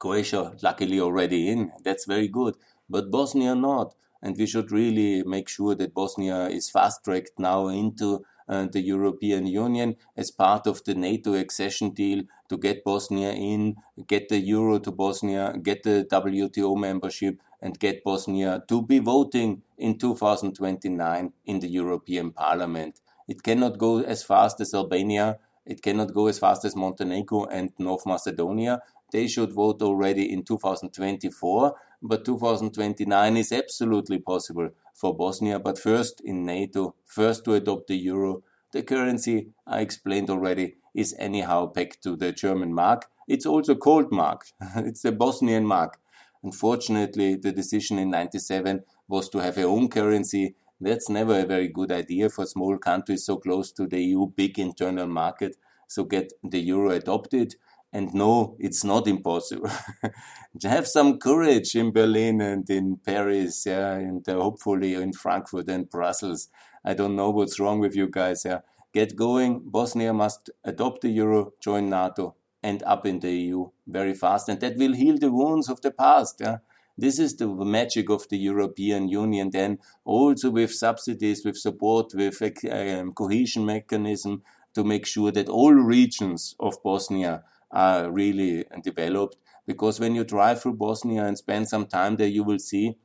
Croatia, 0.00 0.56
luckily, 0.62 0.98
already 1.00 1.48
in. 1.48 1.72
That's 1.84 2.06
very 2.06 2.26
good. 2.28 2.56
But 2.88 3.10
Bosnia 3.12 3.54
not. 3.54 3.94
And 4.22 4.36
we 4.36 4.46
should 4.46 4.72
really 4.72 5.22
make 5.22 5.48
sure 5.48 5.74
that 5.76 5.94
Bosnia 5.94 6.48
is 6.48 6.68
fast 6.70 7.04
tracked 7.04 7.38
now 7.38 7.68
into 7.68 8.24
uh, 8.48 8.66
the 8.66 8.80
European 8.80 9.46
Union 9.46 9.96
as 10.16 10.30
part 10.30 10.66
of 10.66 10.82
the 10.84 10.94
NATO 10.94 11.34
accession 11.34 11.90
deal 11.90 12.24
to 12.48 12.58
get 12.58 12.84
Bosnia 12.84 13.30
in, 13.30 13.76
get 14.08 14.28
the 14.28 14.38
euro 14.40 14.78
to 14.80 14.90
Bosnia, 14.90 15.54
get 15.62 15.84
the 15.84 16.04
WTO 16.10 16.76
membership, 16.76 17.40
and 17.62 17.78
get 17.78 18.02
Bosnia 18.02 18.62
to 18.68 18.82
be 18.82 18.98
voting 18.98 19.62
in 19.78 19.98
2029 19.98 21.32
in 21.44 21.60
the 21.60 21.68
European 21.68 22.32
Parliament. 22.32 23.00
It 23.28 23.42
cannot 23.42 23.78
go 23.78 24.00
as 24.02 24.24
fast 24.24 24.60
as 24.60 24.74
Albania. 24.74 25.38
It 25.64 25.82
cannot 25.82 26.12
go 26.12 26.26
as 26.26 26.38
fast 26.38 26.64
as 26.64 26.74
Montenegro 26.74 27.44
and 27.44 27.70
North 27.78 28.04
Macedonia. 28.06 28.82
They 29.12 29.26
should 29.26 29.52
vote 29.52 29.82
already 29.82 30.32
in 30.32 30.44
2024, 30.44 31.74
but 32.02 32.24
2029 32.24 33.36
is 33.36 33.52
absolutely 33.52 34.18
possible 34.18 34.70
for 34.94 35.14
Bosnia. 35.14 35.58
But 35.58 35.78
first 35.78 36.20
in 36.20 36.44
NATO, 36.44 36.94
first 37.06 37.44
to 37.44 37.54
adopt 37.54 37.88
the 37.88 37.96
euro. 37.96 38.42
The 38.72 38.82
currency, 38.82 39.48
I 39.66 39.80
explained 39.80 40.30
already, 40.30 40.76
is 40.94 41.14
anyhow 41.18 41.66
pegged 41.66 42.02
to 42.04 42.16
the 42.16 42.32
German 42.32 42.72
mark. 42.72 43.06
It's 43.26 43.46
also 43.46 43.74
called 43.74 44.12
mark. 44.12 44.46
it's 44.76 45.02
the 45.02 45.12
Bosnian 45.12 45.64
mark. 45.64 45.98
Unfortunately, 46.42 47.36
the 47.36 47.52
decision 47.52 47.98
in 47.98 48.10
97 48.10 48.82
was 49.08 49.28
to 49.30 49.38
have 49.38 49.58
a 49.58 49.64
own 49.64 49.88
currency. 49.88 50.54
That's 50.80 51.08
never 51.08 51.40
a 51.40 51.46
very 51.46 51.68
good 51.68 51.92
idea 51.92 52.30
for 52.30 52.46
small 52.46 52.78
countries 52.78 53.26
so 53.26 53.36
close 53.36 53.72
to 53.72 53.86
the 53.86 54.00
EU 54.00 54.26
big 54.26 54.58
internal 54.58 55.06
market. 55.06 55.56
So 55.86 56.04
get 56.04 56.32
the 56.42 56.60
euro 56.60 56.90
adopted. 56.90 57.56
And 57.92 58.14
no, 58.14 58.56
it's 58.60 58.84
not 58.84 59.08
impossible. 59.08 59.70
have 60.62 60.86
some 60.86 61.18
courage 61.18 61.74
in 61.74 61.90
Berlin 61.90 62.40
and 62.40 62.68
in 62.70 62.98
Paris, 63.04 63.66
yeah, 63.66 63.94
and 63.94 64.28
uh, 64.28 64.34
hopefully 64.34 64.94
in 64.94 65.12
Frankfurt 65.12 65.68
and 65.68 65.90
Brussels. 65.90 66.48
I 66.84 66.94
don't 66.94 67.16
know 67.16 67.30
what's 67.30 67.58
wrong 67.58 67.80
with 67.80 67.96
you 67.96 68.08
guys. 68.08 68.44
Yeah, 68.44 68.60
get 68.94 69.16
going. 69.16 69.62
Bosnia 69.64 70.12
must 70.12 70.50
adopt 70.64 71.00
the 71.02 71.10
euro, 71.10 71.52
join 71.60 71.90
NATO, 71.90 72.36
and 72.62 72.82
up 72.84 73.06
in 73.06 73.18
the 73.18 73.32
EU 73.32 73.70
very 73.88 74.14
fast, 74.14 74.48
and 74.48 74.60
that 74.60 74.76
will 74.76 74.94
heal 74.94 75.18
the 75.18 75.32
wounds 75.32 75.68
of 75.68 75.80
the 75.80 75.90
past. 75.90 76.36
Yeah. 76.40 76.58
This 76.96 77.18
is 77.18 77.36
the 77.36 77.48
magic 77.48 78.10
of 78.10 78.28
the 78.28 78.36
European 78.36 79.08
Union. 79.08 79.50
Then 79.50 79.78
also 80.04 80.50
with 80.50 80.74
subsidies, 80.74 81.44
with 81.46 81.56
support, 81.56 82.12
with 82.14 82.42
um, 82.70 83.14
cohesion 83.14 83.64
mechanism 83.64 84.42
to 84.74 84.84
make 84.84 85.06
sure 85.06 85.32
that 85.32 85.48
all 85.48 85.72
regions 85.72 86.54
of 86.60 86.82
Bosnia 86.82 87.42
are 87.70 88.10
really 88.10 88.64
developed. 88.82 89.36
Because 89.66 90.00
when 90.00 90.14
you 90.14 90.24
drive 90.24 90.62
through 90.62 90.74
Bosnia 90.74 91.24
and 91.24 91.38
spend 91.38 91.68
some 91.68 91.86
time 91.86 92.16
there, 92.16 92.26
you 92.26 92.42
will 92.42 92.58
see 92.58 92.96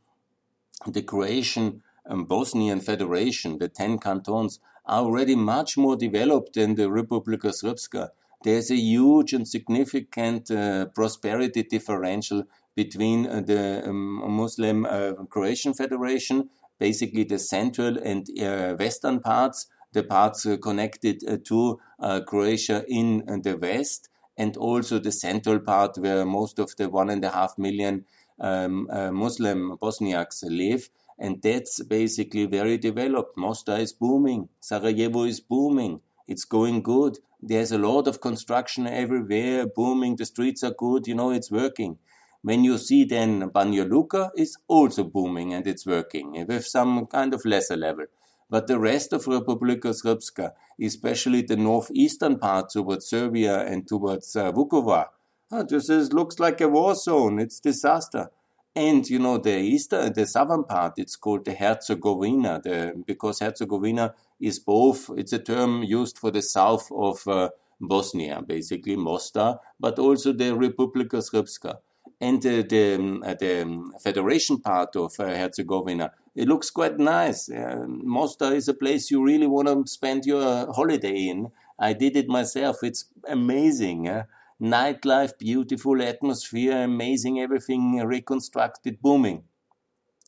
the 0.88 1.02
Croatian 1.02 1.84
and 2.06 2.28
Bosnian 2.28 2.80
Federation, 2.80 3.58
the 3.58 3.68
10 3.68 4.00
cantons, 4.00 4.60
are 4.86 5.02
already 5.02 5.36
much 5.36 5.78
more 5.78 5.96
developed 5.96 6.54
than 6.54 6.76
the 6.76 6.84
Republika 6.90 7.52
Srpska. 7.52 8.10
There's 8.44 8.70
a 8.70 8.76
huge 8.76 9.34
and 9.34 9.48
significant 9.48 10.52
uh, 10.52 10.86
prosperity 10.94 11.64
differential 11.64 12.44
between 12.76 13.26
uh, 13.26 13.42
the 13.42 13.88
um, 13.88 14.38
Muslim 14.38 14.86
uh, 14.86 15.14
Croatian 15.30 15.74
Federation, 15.74 16.50
basically 16.78 17.24
the 17.24 17.40
central 17.40 17.98
and 17.98 18.28
uh, 18.40 18.76
western 18.76 19.20
parts, 19.20 19.68
the 19.94 20.04
parts 20.04 20.46
uh, 20.46 20.58
connected 20.58 21.24
uh, 21.28 21.38
to 21.46 21.80
Croatia 22.28 22.86
in 22.88 23.24
the 23.44 23.58
west, 23.58 24.10
and 24.38 24.58
also 24.58 25.00
the 25.00 25.12
central 25.12 25.60
part 25.60 25.98
where 25.98 26.26
most 26.26 26.60
of 26.60 26.76
the 26.78 26.90
one 26.90 27.10
and 27.10 27.24
a 27.24 27.30
half 27.30 27.58
million 27.58 28.06
um, 28.40 28.88
uh, 28.92 29.12
Muslim 29.12 29.78
Bosniaks 29.82 30.44
live. 30.44 30.90
And 31.18 31.42
that's 31.42 31.82
basically 31.84 32.46
very 32.46 32.78
developed. 32.78 33.38
Mostar 33.38 33.78
is 33.80 33.94
booming. 33.94 34.50
Sarajevo 34.60 35.24
is 35.24 35.40
booming. 35.40 36.02
It's 36.28 36.44
going 36.44 36.82
good. 36.82 37.20
There's 37.42 37.72
a 37.72 37.78
lot 37.78 38.08
of 38.08 38.20
construction 38.20 38.88
everywhere, 38.88 39.66
booming. 39.68 40.18
The 40.18 40.26
streets 40.26 40.64
are 40.64 40.74
good. 40.74 41.08
You 41.08 41.16
know, 41.16 41.32
it's 41.32 41.52
working. 41.52 42.00
When 42.42 42.64
you 42.64 42.78
see 42.78 43.06
then 43.06 43.50
Banja 43.50 43.90
Luka 43.90 44.32
is 44.36 44.58
also 44.68 45.04
booming 45.04 45.54
and 45.54 45.66
it's 45.66 45.86
working 45.86 46.46
with 46.48 46.66
some 46.66 47.08
kind 47.08 47.34
of 47.34 47.44
lesser 47.46 47.78
level. 47.78 48.06
But 48.50 48.68
the 48.68 48.80
rest 48.80 49.12
of 49.14 49.26
Republika 49.26 49.94
Srpska, 49.94 50.52
especially 50.82 51.42
the 51.42 51.58
northeastern 51.58 52.38
part 52.38 52.70
towards 52.70 53.08
Serbia 53.08 53.66
and 53.66 53.88
towards 53.88 54.36
uh, 54.36 54.52
Vukovar, 54.52 55.08
oh, 55.52 55.64
this 55.64 55.90
is, 55.90 56.14
looks 56.14 56.40
like 56.40 56.62
a 56.62 56.68
war 56.68 56.96
zone. 56.96 57.40
It's 57.40 57.60
disaster. 57.60 58.30
And 58.76 59.10
you 59.10 59.20
know 59.20 59.38
the 59.38 59.58
eastern, 59.58 60.12
the 60.14 60.28
southern 60.28 60.66
part, 60.66 60.94
it's 60.98 61.16
called 61.16 61.46
the 61.46 61.54
Herzegovina, 61.54 62.62
the, 62.62 63.04
because 63.08 63.40
Herzegovina 63.40 64.14
is 64.40 64.60
both. 64.60 65.10
It's 65.16 65.32
a 65.32 65.40
term 65.40 65.84
used 65.84 66.18
for 66.18 66.30
the 66.30 66.42
south 66.42 66.92
of 66.92 67.26
uh, 67.28 67.50
Bosnia, 67.80 68.42
basically 68.46 68.98
Mostar, 68.98 69.60
but 69.80 69.98
also 69.98 70.34
the 70.34 70.52
Republika 70.52 71.22
Srpska 71.22 71.78
and 72.20 72.42
the, 72.42 72.64
the, 72.64 73.22
uh, 73.26 73.34
the 73.34 74.00
federation 74.02 74.60
part 74.60 74.96
of 74.96 75.14
uh, 75.20 75.26
Herzegovina. 75.26 76.12
It 76.36 76.48
looks 76.48 76.70
quite 76.70 77.00
nice. 77.00 77.50
Uh, 77.50 77.86
Mostar 77.88 78.54
is 78.54 78.68
a 78.68 78.74
place 78.74 79.10
you 79.10 79.24
really 79.24 79.48
want 79.48 79.68
to 79.68 79.88
spend 79.92 80.26
your 80.26 80.72
holiday 80.74 81.30
in. 81.30 81.52
I 81.80 81.94
did 81.94 82.18
it 82.18 82.28
myself. 82.28 82.84
It's 82.84 83.06
amazing. 83.28 84.10
Uh, 84.10 84.24
nightlife, 84.62 85.38
beautiful 85.38 86.02
atmosphere, 86.02 86.84
amazing 86.84 87.40
everything 87.40 87.98
reconstructed, 88.00 89.02
booming. 89.02 89.44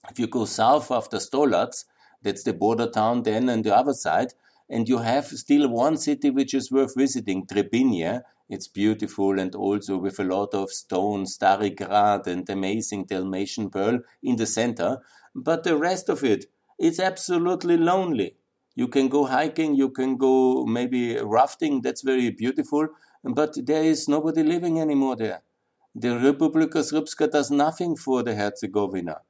If 0.10 0.20
you 0.20 0.28
go 0.28 0.46
south 0.46 0.92
after 0.92 1.18
Stolac, 1.18 1.84
that's 2.22 2.44
the 2.44 2.54
border 2.54 2.90
town 2.90 3.24
then 3.24 3.50
on 3.50 3.62
the 3.62 3.76
other 3.76 3.94
side, 3.94 4.34
and 4.70 4.88
you 4.88 5.00
have 5.00 5.28
still 5.28 5.70
one 5.70 5.98
city 5.98 6.30
which 6.30 6.54
is 6.54 6.72
worth 6.72 6.96
visiting, 6.96 7.46
Trebinje, 7.46 8.22
it's 8.50 8.68
beautiful 8.68 9.40
and 9.40 9.54
also 9.56 9.98
with 9.98 10.20
a 10.20 10.24
lot 10.24 10.54
of 10.54 10.72
stone, 10.72 11.26
Stari 11.26 11.76
Grad 11.76 12.28
and 12.28 12.50
amazing 12.50 13.06
Dalmatian 13.06 13.70
pearl 13.70 14.00
in 14.24 14.38
the 14.38 14.46
center. 14.46 15.00
But 15.38 15.64
the 15.64 15.78
rest 15.78 16.10
of 16.10 16.24
it, 16.24 16.46
it's 16.80 17.00
absolutely 17.00 17.78
lonely. 17.78 18.38
You 18.76 18.88
can 18.88 19.08
go 19.08 19.26
hiking, 19.26 19.76
you 19.76 19.90
can 19.90 20.18
go 20.18 20.66
maybe 20.66 21.18
rafting, 21.22 21.82
that's 21.82 22.02
very 22.02 22.32
beautiful, 22.32 22.88
but 23.24 23.66
there 23.66 23.84
is 23.84 24.08
nobody 24.08 24.42
living 24.42 24.80
anymore 24.80 25.16
there. 25.16 25.44
The 25.94 26.10
Republika 26.10 26.82
Srpska 26.82 27.32
does 27.32 27.52
nothing 27.52 27.96
for 27.96 28.24
the 28.24 28.36
Herzegovina. 28.36 29.22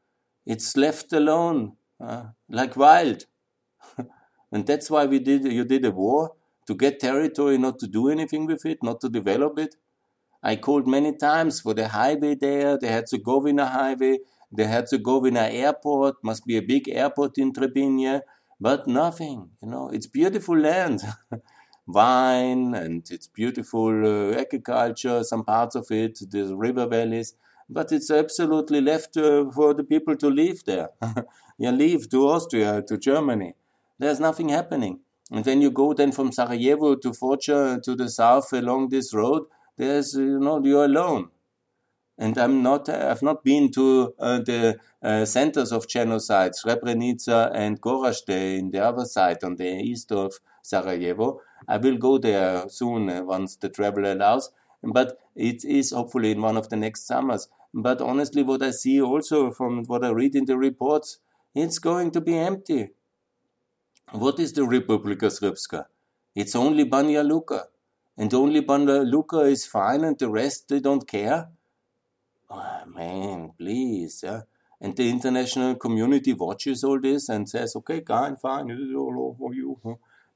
It's 0.45 0.77
left 0.77 1.11
alone, 1.11 1.73
uh, 1.99 2.27
like 2.49 2.77
wild. 2.77 3.25
and 4.51 4.65
that's 4.65 4.89
why 4.89 5.05
we 5.05 5.19
did, 5.19 5.43
you 5.45 5.65
did 5.65 5.83
a 5.83 5.91
war 5.91 6.35
to 6.67 6.73
get 6.73 7.01
territory, 7.01 7.57
not 7.57 7.79
to 7.79 7.87
do 7.87 8.09
anything 8.09 8.45
with 8.45 8.65
it, 8.65 8.81
not 8.81 9.01
to 9.01 9.09
develop 9.09 9.59
it. 9.59 9.75
I 10.41 10.55
called 10.55 10.87
many 10.87 11.17
times 11.17 11.59
for 11.61 11.73
the 11.73 11.89
highway 11.89 12.35
there, 12.35 12.77
the 12.77 12.87
Herzegovina 12.87 13.65
highway, 13.65 14.19
the 14.51 14.67
Herzegovina 14.67 15.49
airport, 15.51 16.15
must 16.23 16.45
be 16.45 16.57
a 16.57 16.61
big 16.61 16.89
airport 16.89 17.37
in 17.37 17.51
Trebinje, 17.53 18.21
but 18.59 18.87
nothing, 18.87 19.49
you 19.61 19.69
know, 19.69 19.89
it's 19.89 20.07
beautiful 20.07 20.57
land. 20.57 21.01
Wine 21.87 22.73
and 22.75 23.09
it's 23.09 23.27
beautiful 23.27 24.05
uh, 24.05 24.37
agriculture, 24.37 25.23
some 25.23 25.45
parts 25.45 25.75
of 25.75 25.89
it, 25.89 26.19
the 26.31 26.53
river 26.55 26.85
valleys, 26.85 27.33
but 27.69 27.91
it's 27.93 28.11
absolutely 28.11 28.81
left 28.81 29.15
uh, 29.15 29.49
for 29.51 29.73
the 29.73 29.83
people 29.83 30.15
to 30.17 30.29
live 30.29 30.63
there. 30.65 30.89
you 31.57 31.71
leave 31.71 32.09
to 32.09 32.27
Austria, 32.27 32.81
to 32.87 32.97
Germany. 32.97 33.53
There's 33.99 34.19
nothing 34.19 34.49
happening. 34.49 34.99
And 35.31 35.43
then 35.43 35.61
you 35.61 35.71
go 35.71 35.93
then 35.93 36.11
from 36.11 36.31
Sarajevo 36.31 36.95
to 36.95 37.09
Foča 37.11 37.81
to 37.83 37.95
the 37.95 38.09
south 38.09 38.51
along 38.53 38.89
this 38.89 39.13
road, 39.13 39.43
there's, 39.77 40.13
you 40.13 40.39
know, 40.39 40.63
you're 40.63 40.85
alone. 40.85 41.29
And 42.17 42.37
I'm 42.37 42.63
not, 42.63 42.89
I've 42.89 43.21
not 43.21 43.43
been 43.43 43.71
to 43.73 44.13
uh, 44.17 44.39
the 44.39 44.79
uh, 45.03 45.25
centers 45.25 45.71
of 45.71 45.87
genocide, 45.87 46.53
Srebrenica 46.53 47.51
and 47.53 47.79
Gorazde 47.79 48.57
in 48.57 48.71
the 48.71 48.83
other 48.83 49.05
side 49.05 49.43
on 49.43 49.55
the 49.55 49.67
east 49.67 50.11
of 50.11 50.39
Sarajevo. 50.63 51.41
I 51.67 51.77
will 51.77 51.97
go 51.97 52.17
there 52.17 52.67
soon 52.69 53.09
uh, 53.09 53.23
once 53.23 53.55
the 53.55 53.69
travel 53.69 54.11
allows, 54.11 54.51
but 54.83 55.19
it 55.35 55.63
is 55.63 55.91
hopefully 55.91 56.31
in 56.31 56.41
one 56.41 56.57
of 56.57 56.69
the 56.69 56.75
next 56.75 57.05
summers. 57.05 57.49
But 57.73 58.01
honestly, 58.01 58.41
what 58.41 58.63
I 58.63 58.71
see 58.71 58.99
also 58.99 59.51
from 59.51 59.83
what 59.85 60.03
I 60.03 60.09
read 60.09 60.35
in 60.35 60.45
the 60.45 60.57
reports, 60.57 61.19
it's 61.53 61.77
going 61.77 62.11
to 62.11 62.21
be 62.21 62.35
empty. 62.35 62.89
What 64.11 64.39
is 64.39 64.53
the 64.53 64.61
Republika 64.61 65.27
Srpska? 65.27 65.85
It's 66.33 66.55
only 66.55 66.85
Banja 66.85 67.27
Luka. 67.27 67.65
And 68.17 68.33
only 68.33 68.61
Banja 68.61 69.09
Luka 69.09 69.41
is 69.41 69.67
fine 69.67 70.03
and 70.03 70.17
the 70.17 70.29
rest 70.29 70.69
they 70.69 70.79
don't 70.79 71.07
care? 71.07 71.49
Oh, 72.49 72.83
man, 72.85 73.51
please. 73.57 74.21
Yeah? 74.23 74.41
And 74.79 74.95
the 74.95 75.09
international 75.09 75.75
community 75.75 76.33
watches 76.33 76.83
all 76.83 76.99
this 76.99 77.29
and 77.29 77.49
says, 77.49 77.75
okay, 77.75 78.01
fine, 78.07 78.37
fine, 78.37 78.71
over 78.71 79.53
you. 79.53 79.77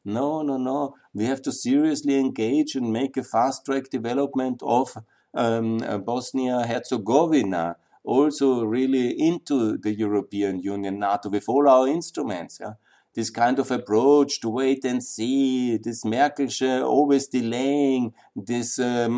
No, 0.03 0.41
no, 0.41 0.57
no. 0.57 0.95
We 1.13 1.25
have 1.25 1.41
to 1.43 1.51
seriously 1.51 2.19
engage 2.19 2.75
and 2.75 2.91
make 2.91 3.17
a 3.17 3.23
fast 3.23 3.65
track 3.65 3.89
development 3.89 4.61
of 4.63 4.97
um, 5.33 5.81
uh, 5.83 5.99
Bosnia 5.99 6.65
Herzegovina 6.65 7.77
also 8.03 8.63
really 8.63 9.11
into 9.11 9.77
the 9.77 9.93
European 9.93 10.59
Union, 10.59 10.99
NATO, 10.99 11.29
with 11.29 11.47
all 11.47 11.69
our 11.69 11.87
instruments. 11.87 12.59
Yeah? 12.59 12.73
This 13.13 13.29
kind 13.29 13.59
of 13.59 13.71
approach 13.71 14.39
to 14.39 14.49
wait 14.49 14.85
and 14.85 15.03
see, 15.03 15.77
this 15.77 16.05
Merkelsche 16.05 16.81
always 16.81 17.27
delaying, 17.27 18.13
this 18.35 18.79
uh, 18.79 19.09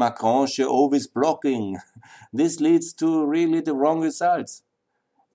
always 0.67 1.07
blocking, 1.07 1.77
this 2.33 2.59
leads 2.59 2.93
to 2.93 3.25
really 3.25 3.61
the 3.61 3.75
wrong 3.75 4.01
results. 4.01 4.63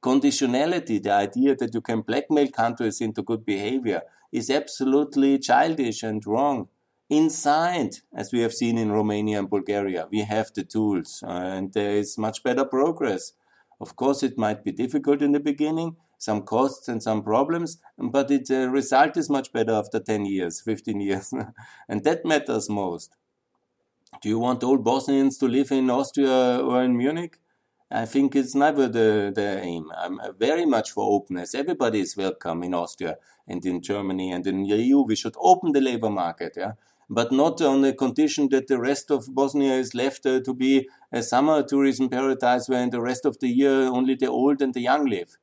Conditionality, 0.02 1.02
the 1.02 1.12
idea 1.12 1.54
that 1.54 1.72
you 1.72 1.80
can 1.80 2.00
blackmail 2.02 2.48
countries 2.48 3.00
into 3.00 3.22
good 3.22 3.44
behavior, 3.44 4.02
is 4.32 4.50
absolutely 4.50 5.38
childish 5.38 6.02
and 6.02 6.26
wrong. 6.26 6.68
Inside, 7.10 7.96
as 8.14 8.32
we 8.32 8.40
have 8.40 8.52
seen 8.52 8.76
in 8.76 8.92
Romania 8.92 9.38
and 9.38 9.48
Bulgaria, 9.48 10.06
we 10.10 10.20
have 10.20 10.52
the 10.54 10.62
tools 10.62 11.22
uh, 11.26 11.30
and 11.30 11.72
there 11.72 11.92
is 11.92 12.18
much 12.18 12.42
better 12.42 12.64
progress. 12.64 13.32
Of 13.80 13.96
course, 13.96 14.22
it 14.22 14.36
might 14.36 14.62
be 14.64 14.72
difficult 14.72 15.22
in 15.22 15.32
the 15.32 15.40
beginning, 15.40 15.96
some 16.18 16.42
costs 16.42 16.88
and 16.88 17.02
some 17.02 17.22
problems, 17.22 17.78
but 17.96 18.28
the 18.28 18.44
uh, 18.50 18.66
result 18.66 19.16
is 19.16 19.30
much 19.30 19.52
better 19.52 19.72
after 19.72 20.00
10 20.00 20.26
years, 20.26 20.60
15 20.64 21.00
years. 21.00 21.32
and 21.88 22.04
that 22.04 22.24
matters 22.24 22.68
most. 22.68 23.16
Do 24.20 24.28
you 24.28 24.38
want 24.38 24.64
all 24.64 24.78
Bosnians 24.78 25.38
to 25.38 25.46
live 25.46 25.70
in 25.70 25.90
Austria 25.90 26.58
or 26.58 26.82
in 26.82 26.96
Munich? 26.96 27.38
I 27.90 28.04
think 28.04 28.36
it's 28.36 28.54
never 28.54 28.86
the, 28.86 29.32
the 29.34 29.60
aim. 29.62 29.90
I'm 29.96 30.20
very 30.38 30.66
much 30.66 30.90
for 30.90 31.10
openness. 31.10 31.54
Everybody 31.54 32.00
is 32.00 32.16
welcome 32.16 32.62
in 32.62 32.74
Austria 32.74 33.16
and 33.46 33.64
in 33.64 33.80
Germany 33.80 34.30
and 34.30 34.46
in 34.46 34.64
the 34.64 34.76
EU. 34.76 35.00
We 35.00 35.16
should 35.16 35.36
open 35.38 35.72
the 35.72 35.80
labor 35.80 36.10
market, 36.10 36.54
yeah, 36.56 36.72
but 37.08 37.32
not 37.32 37.62
on 37.62 37.80
the 37.80 37.94
condition 37.94 38.50
that 38.50 38.66
the 38.66 38.78
rest 38.78 39.10
of 39.10 39.34
Bosnia 39.34 39.74
is 39.74 39.94
left 39.94 40.26
uh, 40.26 40.40
to 40.40 40.52
be 40.52 40.88
a 41.10 41.22
summer 41.22 41.62
tourism 41.62 42.10
paradise 42.10 42.68
where 42.68 42.82
in 42.82 42.90
the 42.90 43.00
rest 43.00 43.24
of 43.24 43.38
the 43.38 43.48
year 43.48 43.84
only 43.84 44.14
the 44.14 44.26
old 44.26 44.60
and 44.60 44.74
the 44.74 44.80
young 44.80 45.06
live. 45.06 45.37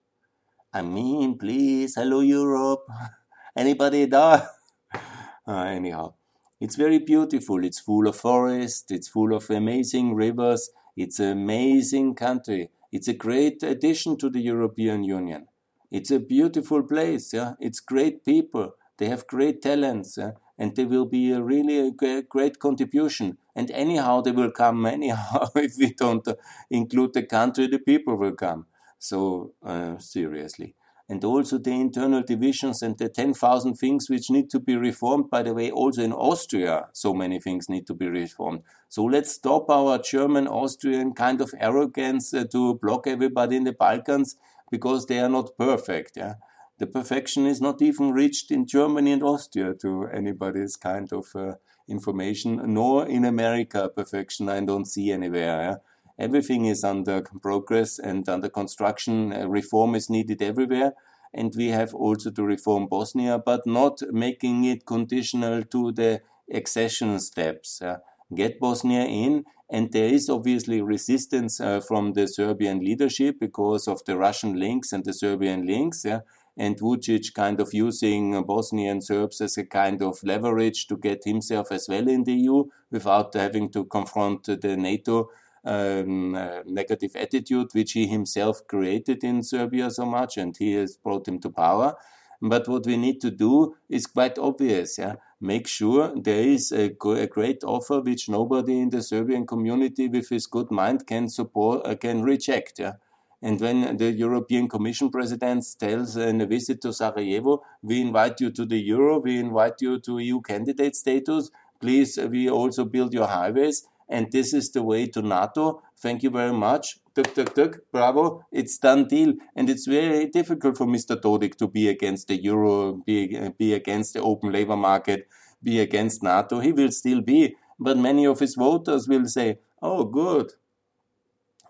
I 0.76 0.82
mean, 0.82 1.38
please, 1.38 1.96
hello 1.96 2.20
Europe. 2.20 2.84
Anybody 3.56 4.06
there? 4.06 4.50
uh, 5.48 5.64
anyhow, 5.80 6.14
it's 6.60 6.76
very 6.76 7.00
beautiful. 7.00 7.64
It's 7.64 7.80
full 7.80 8.08
of 8.08 8.18
forests. 8.18 8.92
It's 8.92 9.08
full 9.08 9.34
of 9.34 9.50
amazing 9.50 10.16
rivers 10.16 10.70
it's 10.96 11.20
an 11.20 11.32
amazing 11.32 12.16
country. 12.16 12.70
It's 12.92 13.08
a 13.08 13.14
great 13.14 13.64
addition 13.64 14.18
to 14.18 14.30
the 14.30 14.40
European 14.40 15.04
Union. 15.04 15.48
It's 15.92 16.10
a 16.10 16.20
beautiful 16.20 16.84
place. 16.84 17.34
Yeah, 17.34 17.54
it's 17.60 17.80
great 17.82 18.24
people. 18.24 18.76
They 18.98 19.10
have 19.10 19.28
great 19.28 19.62
talents, 19.62 20.18
yeah? 20.18 20.32
and 20.58 20.74
they 20.74 20.86
will 20.86 21.06
be 21.06 21.34
a 21.34 21.44
really 21.44 21.80
a 21.80 21.92
great 21.92 22.60
contribution. 22.60 23.38
And 23.54 23.70
anyhow, 23.72 24.22
they 24.22 24.32
will 24.32 24.52
come. 24.52 24.86
Anyhow, 24.98 25.50
if 25.56 25.74
we 25.78 25.94
don't 25.94 26.26
uh, 26.28 26.36
include 26.70 27.14
the 27.14 27.24
country, 27.24 27.68
the 27.68 27.80
people 27.80 28.18
will 28.18 28.34
come. 28.34 28.66
So 29.00 29.54
uh, 29.64 29.98
seriously 30.00 30.76
and 31.08 31.24
also 31.24 31.58
the 31.58 31.72
internal 31.72 32.24
divisions 32.24 32.82
and 32.82 32.98
the 32.98 33.10
10,000 33.10 33.76
things 33.76 34.10
which 34.10 34.32
need 34.32 34.50
to 34.50 34.60
be 34.60 34.76
reformed. 34.76 35.30
By 35.30 35.44
the 35.44 35.54
way, 35.54 35.70
also 35.70 36.02
in 36.02 36.12
Austria, 36.12 36.88
so 36.94 37.14
many 37.14 37.40
things 37.40 37.70
need 37.70 37.86
to 37.88 37.94
be 37.94 38.08
reformed. 38.08 38.62
So 38.90 39.04
let's 39.04 39.32
stop 39.32 39.70
our 39.70 40.00
German 40.00 40.48
Austrian 40.48 41.14
kind 41.14 41.42
of 41.42 41.54
arrogance 41.60 42.34
uh, 42.34 42.46
to 42.46 42.76
block 42.76 43.06
everybody 43.06 43.56
in 43.56 43.66
the 43.66 43.74
Balkans 43.74 44.36
because 44.72 45.06
they 45.06 45.20
are 45.20 45.30
not 45.30 45.56
perfect. 45.58 46.18
Yeah? 46.18 46.36
The 46.80 46.88
perfection 46.88 47.46
is 47.46 47.62
not 47.62 47.82
even 47.84 48.12
reached 48.12 48.50
in 48.50 48.66
Germany 48.66 49.12
and 49.12 49.24
Austria 49.24 49.76
to 49.82 50.08
anybody's 50.12 50.76
kind 50.76 51.14
of 51.14 51.28
uh, 51.36 51.54
information, 51.88 52.60
nor 52.74 53.06
in 53.06 53.26
America 53.26 53.90
perfection 53.96 54.50
I 54.50 54.60
don't 54.62 54.86
see 54.86 55.12
anywhere. 55.12 55.62
Yeah? 55.62 55.76
Everything 56.18 56.66
is 56.66 56.84
under 56.84 57.22
progress 57.22 58.00
and 58.00 58.28
under 58.30 58.50
construction. 58.50 59.34
Uh, 59.34 59.48
reform 59.48 59.96
is 59.96 60.10
needed 60.10 60.42
everywhere. 60.42 60.94
And 61.34 61.54
we 61.58 61.68
have 61.70 61.94
also 61.94 62.32
to 62.32 62.44
reform 62.44 62.88
Bosnia, 62.88 63.38
but 63.38 63.68
not 63.68 64.02
making 64.12 64.64
it 64.64 64.86
conditional 64.86 65.64
to 65.64 65.92
the 65.92 66.22
accession 66.54 67.20
steps. 67.20 67.82
Uh, 67.82 67.98
get 68.34 68.60
Bosnia 68.60 69.04
in, 69.04 69.44
and 69.70 69.92
there 69.92 70.08
is 70.08 70.30
obviously 70.30 70.82
resistance 70.82 71.60
uh, 71.60 71.82
from 71.82 72.14
the 72.14 72.28
Serbian 72.28 72.80
leadership 72.80 73.40
because 73.40 73.88
of 73.88 74.06
the 74.06 74.18
Russian 74.18 74.58
links 74.58 74.94
and 74.94 75.04
the 75.04 75.14
Serbian 75.14 75.66
links. 75.66 76.06
Yeah? 76.06 76.22
And 76.56 76.80
Vucic 76.80 77.34
kind 77.34 77.60
of 77.60 77.74
using 77.74 78.42
Bosnian 78.44 79.02
Serbs 79.02 79.42
as 79.42 79.58
a 79.58 79.66
kind 79.66 80.02
of 80.02 80.24
leverage 80.24 80.88
to 80.88 80.96
get 80.96 81.26
himself 81.26 81.70
as 81.72 81.88
well 81.90 82.08
in 82.08 82.24
the 82.24 82.34
EU 82.34 82.64
without 82.92 83.34
having 83.34 83.70
to 83.72 83.84
confront 83.84 84.46
the 84.46 84.78
NATO 84.78 85.30
um, 85.66 86.36
uh, 86.36 86.60
negative 86.66 87.16
attitude, 87.16 87.70
which 87.74 87.94
he 87.94 88.08
himself 88.08 88.66
created 88.68 89.24
in 89.24 89.44
Serbia 89.44 89.90
so 89.90 90.06
much, 90.06 90.38
and 90.38 90.56
he 90.56 90.74
has 90.74 90.98
brought 90.98 91.28
him 91.28 91.40
to 91.40 91.50
power. 91.50 91.96
But 92.42 92.68
what 92.68 92.86
we 92.86 92.98
need 92.98 93.22
to 93.22 93.32
do 93.32 93.76
is 93.90 94.06
quite 94.08 94.38
obvious. 94.38 94.98
Yeah? 94.98 95.16
Make 95.42 95.68
sure 95.68 96.14
there 96.16 96.42
is 96.42 96.72
a, 96.72 96.92
a, 96.92 97.28
great 97.28 97.64
offer 97.64 98.02
which 98.02 98.30
nobody 98.30 98.80
in 98.80 98.90
the 98.90 99.02
Serbian 99.02 99.48
community 99.48 100.08
with 100.08 100.30
his 100.30 100.46
good 100.46 100.70
mind 100.70 101.08
can 101.08 101.30
support, 101.30 101.86
uh, 101.86 101.96
can 101.96 102.24
reject. 102.24 102.80
Yeah? 102.80 102.94
And 103.42 103.60
when 103.60 103.98
the 103.98 104.12
European 104.12 104.68
Commission 104.68 105.10
president 105.10 105.66
tells 105.80 106.18
in 106.18 106.42
a 106.42 106.46
visit 106.46 106.82
to 106.82 106.94
Sarajevo, 106.94 107.64
we 107.82 108.02
invite 108.02 108.42
you 108.42 108.52
to 108.52 108.66
the 108.66 108.78
euro, 108.78 109.20
we 109.20 109.40
invite 109.40 109.82
you 109.82 110.00
to 110.00 110.20
EU 110.20 110.42
candidate 110.42 110.96
status, 110.96 111.52
please, 111.80 112.18
we 112.18 112.50
also 112.50 112.86
build 112.86 113.14
your 113.14 113.28
highways 113.28 113.88
and 114.08 114.32
this 114.32 114.54
is 114.54 114.72
the 114.72 114.84
way 114.84 115.08
to 115.08 115.22
NATO. 115.22 115.82
Thank 115.98 116.24
you 116.24 116.30
very 116.30 116.54
much. 116.54 117.00
Tuk, 117.16 117.34
tuk, 117.34 117.56
tuk. 117.56 117.80
Bravo. 117.92 118.46
It's 118.52 118.78
done 118.78 119.08
deal. 119.08 119.34
And 119.56 119.70
it's 119.70 119.88
very 119.88 120.28
difficult 120.28 120.78
for 120.78 120.86
Mr. 120.86 121.20
Dodik 121.20 121.56
to 121.56 121.68
be 121.68 121.88
against 121.90 122.28
the 122.28 122.36
euro, 122.36 123.02
be, 123.06 123.50
be 123.58 123.74
against 123.74 124.14
the 124.14 124.22
open 124.22 124.52
labor 124.52 124.78
market, 124.78 125.28
be 125.64 125.80
against 125.80 126.22
NATO. 126.22 126.60
He 126.60 126.72
will 126.72 126.92
still 126.92 127.22
be. 127.22 127.56
But 127.80 127.98
many 127.98 128.26
of 128.26 128.40
his 128.40 128.56
voters 128.56 129.08
will 129.08 129.28
say, 129.28 129.60
oh, 129.82 130.04
good. 130.04 130.54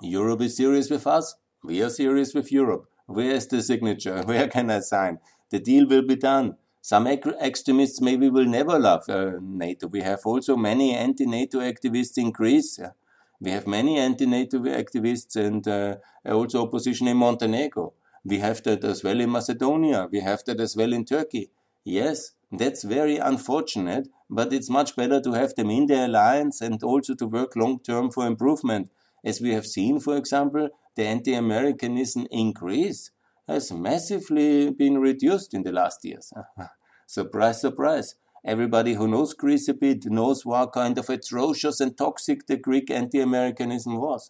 Europe 0.01 0.41
is 0.41 0.57
serious 0.57 0.89
with 0.89 1.07
us. 1.07 1.35
We 1.63 1.81
are 1.81 1.89
serious 1.89 2.33
with 2.33 2.51
Europe. 2.51 2.89
Where 3.05 3.31
is 3.31 3.47
the 3.47 3.61
signature? 3.61 4.21
Where 4.25 4.47
can 4.47 4.69
I 4.69 4.79
sign? 4.79 5.19
The 5.51 5.59
deal 5.59 5.87
will 5.87 6.05
be 6.05 6.15
done. 6.15 6.57
Some 6.91 7.07
extremists 7.07 7.99
maybe 7.99 8.29
will 8.29 8.45
never 8.45 8.77
love 8.77 9.09
uh, 9.09 9.39
NATO. 9.41 9.87
We 9.87 10.01
have 10.01 10.19
also 10.23 10.55
many 10.55 10.93
anti-NATO 10.93 11.59
activists 11.59 12.15
in 12.19 12.29
Greece. 12.29 12.79
We 13.39 13.49
have 13.49 13.65
many 13.65 13.97
anti-NATO 13.97 14.59
activists 14.59 15.35
and 15.35 15.67
uh, 15.67 15.95
also 16.23 16.61
opposition 16.61 17.07
in 17.07 17.17
Montenegro. 17.17 17.93
We 18.23 18.37
have 18.37 18.61
that 18.65 18.83
as 18.83 19.03
well 19.03 19.19
in 19.19 19.31
Macedonia. 19.31 20.07
We 20.11 20.19
have 20.19 20.43
that 20.45 20.59
as 20.59 20.75
well 20.75 20.93
in 20.93 21.05
Turkey. 21.05 21.49
Yes, 21.83 22.33
that's 22.51 22.83
very 22.83 23.17
unfortunate, 23.17 24.07
but 24.29 24.53
it's 24.53 24.69
much 24.69 24.95
better 24.95 25.19
to 25.21 25.31
have 25.33 25.55
them 25.55 25.71
in 25.71 25.87
the 25.87 26.05
alliance 26.05 26.61
and 26.61 26.83
also 26.83 27.15
to 27.15 27.25
work 27.25 27.55
long 27.55 27.79
term 27.79 28.11
for 28.11 28.27
improvement. 28.27 28.91
As 29.23 29.41
we 29.41 29.55
have 29.55 29.65
seen, 29.65 29.99
for 29.99 30.17
example, 30.17 30.69
the 30.95 31.05
anti 31.07 31.33
Americanism 31.33 32.27
in 32.29 32.51
Greece 32.51 33.09
has 33.47 33.71
massively 33.71 34.71
been 34.71 34.97
reduced 34.97 35.53
in 35.53 35.63
the 35.63 35.71
last 35.71 36.03
years. 36.03 36.31
surprise, 37.07 37.61
surprise. 37.61 38.15
Everybody 38.43 38.93
who 38.93 39.07
knows 39.07 39.33
Greece 39.33 39.67
a 39.67 39.73
bit 39.73 40.05
knows 40.05 40.45
what 40.45 40.71
kind 40.71 40.97
of 40.97 41.09
atrocious 41.09 41.79
and 41.79 41.97
toxic 41.97 42.45
the 42.45 42.57
Greek 42.57 42.91
anti 42.91 43.19
Americanism 43.19 43.97
was. 43.97 44.29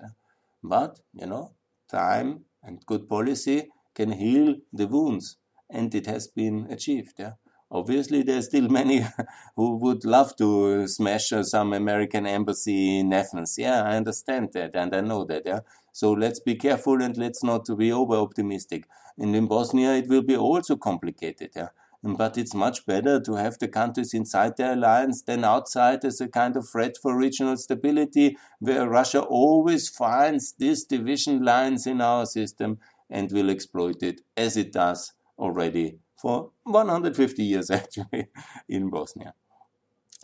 But, 0.64 1.00
you 1.14 1.28
know, 1.28 1.52
time 1.90 2.46
and 2.64 2.86
good 2.86 3.10
policy 3.10 3.70
can 3.94 4.14
heal 4.14 4.56
the 4.72 4.88
wounds, 4.88 5.38
and 5.70 5.94
it 5.94 6.06
has 6.06 6.28
been 6.28 6.68
achieved. 6.70 7.16
Yeah? 7.20 7.34
Obviously, 7.72 8.22
there's 8.22 8.46
still 8.46 8.70
many 8.70 9.06
who 9.56 9.78
would 9.78 10.06
love 10.06 10.36
to 10.38 10.88
smash 10.88 11.34
uh, 11.34 11.44
some 11.44 11.74
American 11.74 12.28
embassy 12.28 13.00
in 13.00 13.12
Athens. 13.12 13.58
Yeah, 13.58 13.82
I 13.84 13.98
understand 13.98 14.50
that 14.54 14.76
and 14.76 14.96
I 14.96 15.02
know 15.02 15.26
that. 15.26 15.44
Yeah. 15.46 15.62
So 15.92 16.12
let's 16.12 16.40
be 16.40 16.56
careful 16.56 17.02
and 17.02 17.18
let's 17.18 17.44
not 17.44 17.66
be 17.78 17.92
over 17.92 18.16
optimistic. 18.16 18.86
And 19.18 19.36
in 19.36 19.48
Bosnia, 19.48 19.94
it 19.94 20.08
will 20.08 20.22
be 20.22 20.38
also 20.38 20.76
complicated. 20.76 21.52
Yeah. 21.56 21.70
But 22.04 22.38
it's 22.38 22.54
much 22.54 22.86
better 22.86 23.20
to 23.20 23.34
have 23.34 23.58
the 23.58 23.68
countries 23.68 24.14
inside 24.14 24.58
the 24.58 24.76
alliance 24.76 25.24
than 25.24 25.44
outside 25.44 26.06
as 26.06 26.22
a 26.22 26.28
kind 26.28 26.56
of 26.56 26.70
threat 26.70 26.98
for 27.02 27.18
regional 27.18 27.58
stability, 27.58 28.38
where 28.60 28.88
Russia 28.88 29.22
always 29.22 29.90
finds 29.90 30.54
these 30.54 30.84
division 30.84 31.44
lines 31.44 31.88
in 31.88 32.02
our 32.02 32.28
system 32.28 32.78
and 33.10 33.32
will 33.32 33.50
exploit 33.50 34.04
it 34.04 34.22
as 34.38 34.56
it 34.56 34.72
does 34.72 35.14
already 35.40 35.98
for 36.16 36.52
150 36.64 37.44
years 37.44 37.70
actually 37.80 38.28
in 38.68 38.90
Bosnia. 38.90 39.34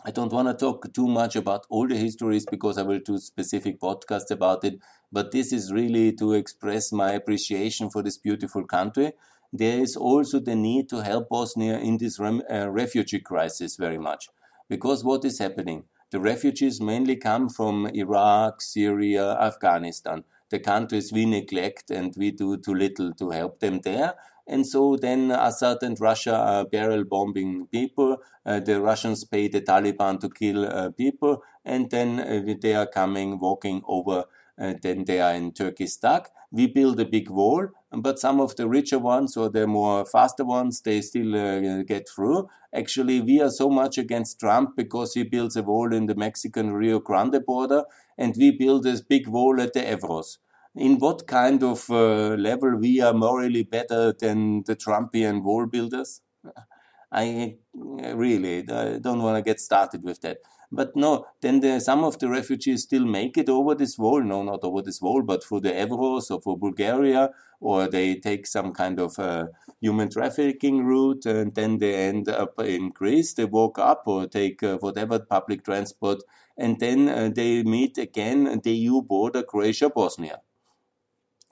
I 0.04 0.10
don't 0.10 0.32
want 0.32 0.48
to 0.48 0.54
talk 0.54 0.92
too 0.92 1.06
much 1.06 1.36
about 1.36 1.64
all 1.70 1.86
the 1.86 1.96
histories 1.96 2.44
because 2.44 2.76
I 2.76 2.82
will 2.82 2.98
do 2.98 3.18
specific 3.18 3.78
podcasts 3.78 4.32
about 4.32 4.64
it, 4.64 4.80
but 5.12 5.30
this 5.30 5.52
is 5.52 5.72
really 5.72 6.12
to 6.14 6.32
express 6.32 6.90
my 6.90 7.12
appreciation 7.12 7.88
for 7.88 8.02
this 8.02 8.18
beautiful 8.18 8.64
country. 8.64 9.12
There 9.52 9.78
is 9.78 9.94
also 9.96 10.40
the 10.40 10.56
need 10.56 10.88
to 10.88 11.04
help 11.04 11.28
Bosnia 11.28 11.78
in 11.78 11.98
this 11.98 12.18
rem- 12.18 12.42
uh, 12.50 12.68
refugee 12.70 13.20
crisis 13.20 13.76
very 13.76 13.98
much. 13.98 14.28
Because 14.68 15.04
what 15.04 15.24
is 15.24 15.38
happening? 15.38 15.84
The 16.10 16.18
refugees 16.18 16.80
mainly 16.80 17.16
come 17.16 17.48
from 17.48 17.86
Iraq, 17.86 18.60
Syria, 18.60 19.38
Afghanistan. 19.38 20.24
The 20.50 20.58
countries 20.58 21.12
we 21.12 21.26
neglect 21.26 21.90
and 21.90 22.12
we 22.16 22.32
do 22.32 22.56
too 22.56 22.74
little 22.74 23.12
to 23.14 23.30
help 23.30 23.60
them 23.60 23.80
there. 23.82 24.14
And 24.46 24.66
so 24.66 24.96
then 24.96 25.30
Assad 25.30 25.78
and 25.82 26.00
Russia 26.00 26.34
are 26.36 26.64
barrel 26.64 27.04
bombing 27.04 27.66
people. 27.68 28.18
Uh, 28.44 28.60
the 28.60 28.80
Russians 28.80 29.24
pay 29.24 29.48
the 29.48 29.60
Taliban 29.60 30.18
to 30.20 30.28
kill 30.28 30.64
uh, 30.66 30.90
people, 30.90 31.42
and 31.64 31.90
then 31.90 32.18
uh, 32.18 32.54
they 32.60 32.74
are 32.74 32.86
coming, 32.86 33.38
walking 33.38 33.82
over. 33.86 34.24
Uh, 34.60 34.74
then 34.82 35.04
they 35.04 35.20
are 35.20 35.32
in 35.34 35.52
Turkey 35.52 35.86
stuck. 35.86 36.30
We 36.50 36.66
build 36.66 37.00
a 37.00 37.06
big 37.06 37.30
wall, 37.30 37.68
but 37.90 38.18
some 38.18 38.40
of 38.40 38.56
the 38.56 38.68
richer 38.68 38.98
ones 38.98 39.36
or 39.36 39.48
the 39.48 39.66
more 39.66 40.04
faster 40.04 40.44
ones, 40.44 40.82
they 40.82 41.00
still 41.00 41.34
uh, 41.34 41.82
get 41.82 42.08
through. 42.08 42.48
Actually, 42.74 43.20
we 43.20 43.40
are 43.40 43.50
so 43.50 43.70
much 43.70 43.96
against 43.96 44.40
Trump 44.40 44.76
because 44.76 45.14
he 45.14 45.22
builds 45.22 45.56
a 45.56 45.62
wall 45.62 45.92
in 45.92 46.06
the 46.06 46.14
Mexican 46.14 46.72
Rio 46.72 46.98
Grande 46.98 47.44
border, 47.46 47.84
and 48.18 48.34
we 48.36 48.50
build 48.50 48.82
this 48.82 49.00
big 49.00 49.26
wall 49.28 49.60
at 49.60 49.72
the 49.72 49.80
Evros 49.80 50.38
in 50.74 50.98
what 50.98 51.26
kind 51.26 51.62
of 51.62 51.88
uh, 51.90 52.34
level 52.34 52.76
we 52.76 53.00
are 53.00 53.12
morally 53.12 53.62
better 53.62 54.12
than 54.12 54.62
the 54.64 54.76
Trumpian 54.76 55.42
wall 55.42 55.66
builders? 55.66 56.20
I 57.12 57.56
really 57.74 58.66
I 58.70 58.98
don't 58.98 59.22
want 59.22 59.36
to 59.36 59.42
get 59.42 59.60
started 59.60 60.02
with 60.02 60.22
that. 60.22 60.38
But 60.74 60.96
no, 60.96 61.26
then 61.42 61.60
the, 61.60 61.78
some 61.80 62.02
of 62.02 62.18
the 62.18 62.30
refugees 62.30 62.84
still 62.84 63.04
make 63.04 63.36
it 63.36 63.50
over 63.50 63.74
this 63.74 63.98
wall. 63.98 64.22
No, 64.22 64.42
not 64.42 64.64
over 64.64 64.80
this 64.80 65.02
wall, 65.02 65.20
but 65.20 65.44
for 65.44 65.60
the 65.60 65.68
Evros 65.68 66.30
or 66.30 66.40
for 66.40 66.56
Bulgaria, 66.56 67.28
or 67.60 67.86
they 67.86 68.14
take 68.14 68.46
some 68.46 68.72
kind 68.72 68.98
of 68.98 69.18
uh, 69.18 69.48
human 69.82 70.08
trafficking 70.08 70.86
route, 70.86 71.26
and 71.26 71.54
then 71.54 71.76
they 71.76 71.94
end 71.94 72.30
up 72.30 72.58
in 72.58 72.88
Greece. 72.88 73.34
They 73.34 73.44
walk 73.44 73.78
up 73.78 74.04
or 74.06 74.26
take 74.26 74.62
uh, 74.62 74.78
whatever 74.78 75.18
public 75.18 75.62
transport, 75.66 76.22
and 76.56 76.80
then 76.80 77.10
uh, 77.10 77.30
they 77.34 77.62
meet 77.62 77.98
again 77.98 78.58
the 78.64 78.72
EU 78.72 79.02
border, 79.02 79.42
Croatia, 79.42 79.90
Bosnia 79.90 80.40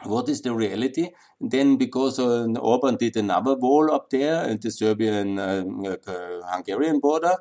what 0.04 0.28
is 0.28 0.42
the 0.42 0.54
reality? 0.54 1.10
Then, 1.40 1.76
because 1.76 2.18
uh, 2.18 2.46
Orban 2.58 2.96
did 2.96 3.16
another 3.16 3.54
wall 3.54 3.92
up 3.92 4.10
there 4.10 4.36
at 4.36 4.62
the 4.62 4.70
Serbian 4.70 5.38
uh, 5.38 5.64
uh, 6.06 6.42
Hungarian 6.52 7.00
border, 7.00 7.36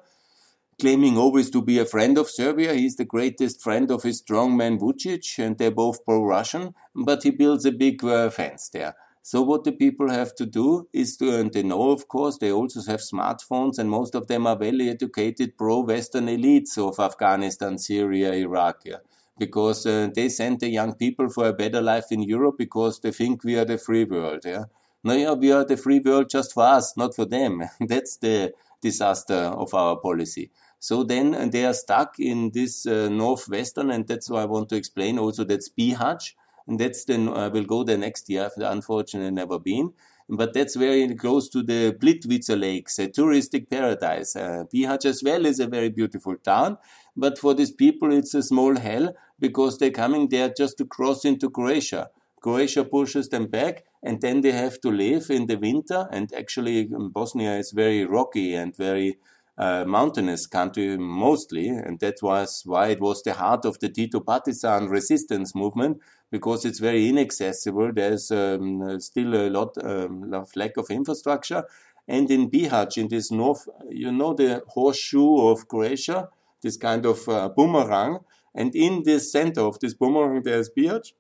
claiming 0.80 1.18
always 1.18 1.50
to 1.52 1.62
be 1.62 1.80
a 1.80 1.86
friend 1.86 2.18
of 2.18 2.30
Serbia. 2.30 2.74
He's 2.74 2.96
the 2.96 3.06
greatest 3.06 3.62
friend 3.62 3.92
of 3.92 4.04
his 4.04 4.22
strongman 4.22 4.80
Vucic, 4.80 5.44
and 5.44 5.58
they're 5.58 5.72
both 5.72 6.04
pro 6.06 6.24
Russian, 6.24 6.74
but 6.96 7.24
he 7.24 7.32
builds 7.32 7.66
a 7.66 7.72
big 7.72 8.04
uh, 8.04 8.30
fence 8.30 8.70
there. 8.70 8.96
So, 9.22 9.42
what 9.42 9.64
the 9.64 9.74
people 9.74 10.10
have 10.10 10.34
to 10.36 10.46
do 10.46 10.88
is 10.94 11.18
to, 11.18 11.36
and 11.36 11.54
they 11.54 11.62
know, 11.62 11.92
of 11.92 12.08
course, 12.08 12.38
they 12.38 12.52
also 12.52 12.82
have 12.90 13.02
smartphones, 13.02 13.78
and 13.78 13.90
most 13.90 14.16
of 14.16 14.28
them 14.28 14.48
are 14.48 14.58
well 14.58 14.82
educated 14.82 15.58
pro 15.58 15.82
Western 15.82 16.28
elites 16.28 16.78
of 16.78 17.00
Afghanistan, 17.00 17.78
Syria, 17.78 18.34
Iraq. 18.34 18.82
Yeah 18.86 18.98
because 19.40 19.86
uh, 19.86 20.10
they 20.14 20.30
send 20.30 20.60
the 20.60 20.70
young 20.70 20.94
people 20.96 21.30
for 21.30 21.48
a 21.48 21.54
better 21.54 21.82
life 21.82 22.06
in 22.12 22.22
Europe 22.22 22.56
because 22.58 23.00
they 23.00 23.12
think 23.12 23.44
we 23.44 23.58
are 23.58 23.66
the 23.66 23.78
free 23.78 24.04
world. 24.04 24.42
Yeah, 24.46 24.66
no, 25.04 25.14
yeah, 25.14 25.34
we 25.34 25.52
are 25.52 25.66
the 25.66 25.78
free 25.78 26.00
world 26.00 26.30
just 26.30 26.54
for 26.54 26.64
us, 26.64 26.96
not 26.98 27.16
for 27.16 27.26
them. 27.26 27.64
That's 27.80 28.18
the 28.18 28.54
disaster 28.82 29.36
of 29.36 29.74
our 29.74 29.98
policy. 29.98 30.52
So 30.80 31.04
then 31.04 31.36
uh, 31.36 31.48
they 31.52 31.66
are 31.66 31.74
stuck 31.74 32.20
in 32.20 32.52
this 32.52 32.86
uh, 32.86 33.10
northwestern, 33.10 33.92
and 33.92 34.08
that's 34.08 34.30
why 34.30 34.44
I 34.44 34.46
want 34.46 34.70
to 34.70 34.76
explain 34.78 35.20
also 35.20 35.44
that's 35.44 35.70
Bihać, 35.70 36.34
and 36.68 36.80
that's 36.80 37.04
then 37.06 37.28
I 37.28 37.50
will 37.50 37.66
go 37.66 37.84
there 37.84 37.98
next 37.98 38.30
year. 38.30 38.46
I've 38.46 38.64
unfortunately 38.64 39.32
never 39.32 39.60
been, 39.60 39.94
but 40.30 40.54
that's 40.54 40.76
very 40.76 41.14
close 41.16 41.50
to 41.50 41.64
the 41.64 41.92
Plitvice 41.94 42.60
Lakes, 42.60 43.00
a 43.00 43.08
touristic 43.08 43.70
paradise. 43.70 44.36
Uh, 44.36 44.64
Bihać 44.72 45.06
as 45.06 45.24
well 45.24 45.46
is 45.46 45.60
a 45.60 45.68
very 45.68 45.90
beautiful 45.90 46.36
town, 46.38 46.78
but 47.18 47.40
for 47.40 47.56
these 47.56 47.72
people 47.72 48.14
it's 48.14 48.36
a 48.36 48.44
small 48.44 48.78
hell 48.78 49.14
because 49.40 49.78
they're 49.78 49.90
coming 49.90 50.30
there 50.30 50.54
just 50.56 50.78
to 50.78 50.86
cross 50.86 51.26
into 51.26 51.50
Croatia. 51.50 52.10
Croatia 52.42 52.86
pushes 52.86 53.30
them 53.30 53.48
back, 53.48 53.84
and 54.04 54.22
then 54.22 54.42
they 54.42 54.52
have 54.52 54.80
to 54.82 54.92
live 54.92 55.30
in 55.30 55.48
the 55.48 55.58
winter. 55.58 56.08
And 56.12 56.32
actually, 56.34 56.90
um, 56.96 57.10
Bosnia 57.10 57.58
is 57.58 57.72
very 57.72 58.06
rocky 58.06 58.54
and 58.54 58.76
very 58.76 59.18
uh, 59.58 59.84
mountainous 59.86 60.48
country 60.48 60.98
mostly, 60.98 61.68
and 61.68 62.00
that 62.00 62.16
was 62.22 62.62
why 62.66 62.90
it 62.90 63.02
was 63.02 63.22
the 63.24 63.34
heart 63.34 63.66
of 63.66 63.80
the 63.80 63.90
Tito 63.90 64.22
partisan 64.22 64.88
resistance 64.88 65.54
movement 65.54 65.98
because 66.32 66.66
it's 66.66 66.80
very 66.80 67.10
inaccessible. 67.10 67.92
There's 67.94 68.32
um, 68.32 69.00
still 69.00 69.36
a 69.36 69.50
lot 69.50 69.76
um, 69.84 70.34
of 70.34 70.56
lack 70.56 70.78
of 70.78 70.90
infrastructure, 70.90 71.64
and 72.08 72.30
in 72.32 72.50
Bihać, 72.50 72.98
in 72.98 73.08
this 73.08 73.32
north, 73.32 73.68
you 73.90 74.12
know 74.12 74.34
the 74.34 74.64
horseshoe 74.68 75.48
of 75.48 75.68
Croatia, 75.68 76.30
this 76.62 76.78
kind 76.78 77.06
of 77.06 77.28
uh, 77.30 77.50
boomerang 77.50 78.20
and 78.56 78.76
in 78.76 79.04
the 79.04 79.20
center 79.20 79.62
of 79.62 79.80
this 79.80 79.94
boomerang, 79.94 80.42
there's 80.44 80.70
Bihać, 80.70 81.14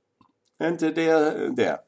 and 0.60 0.80
they 0.80 1.10
are 1.10 1.50
there. 1.54 1.80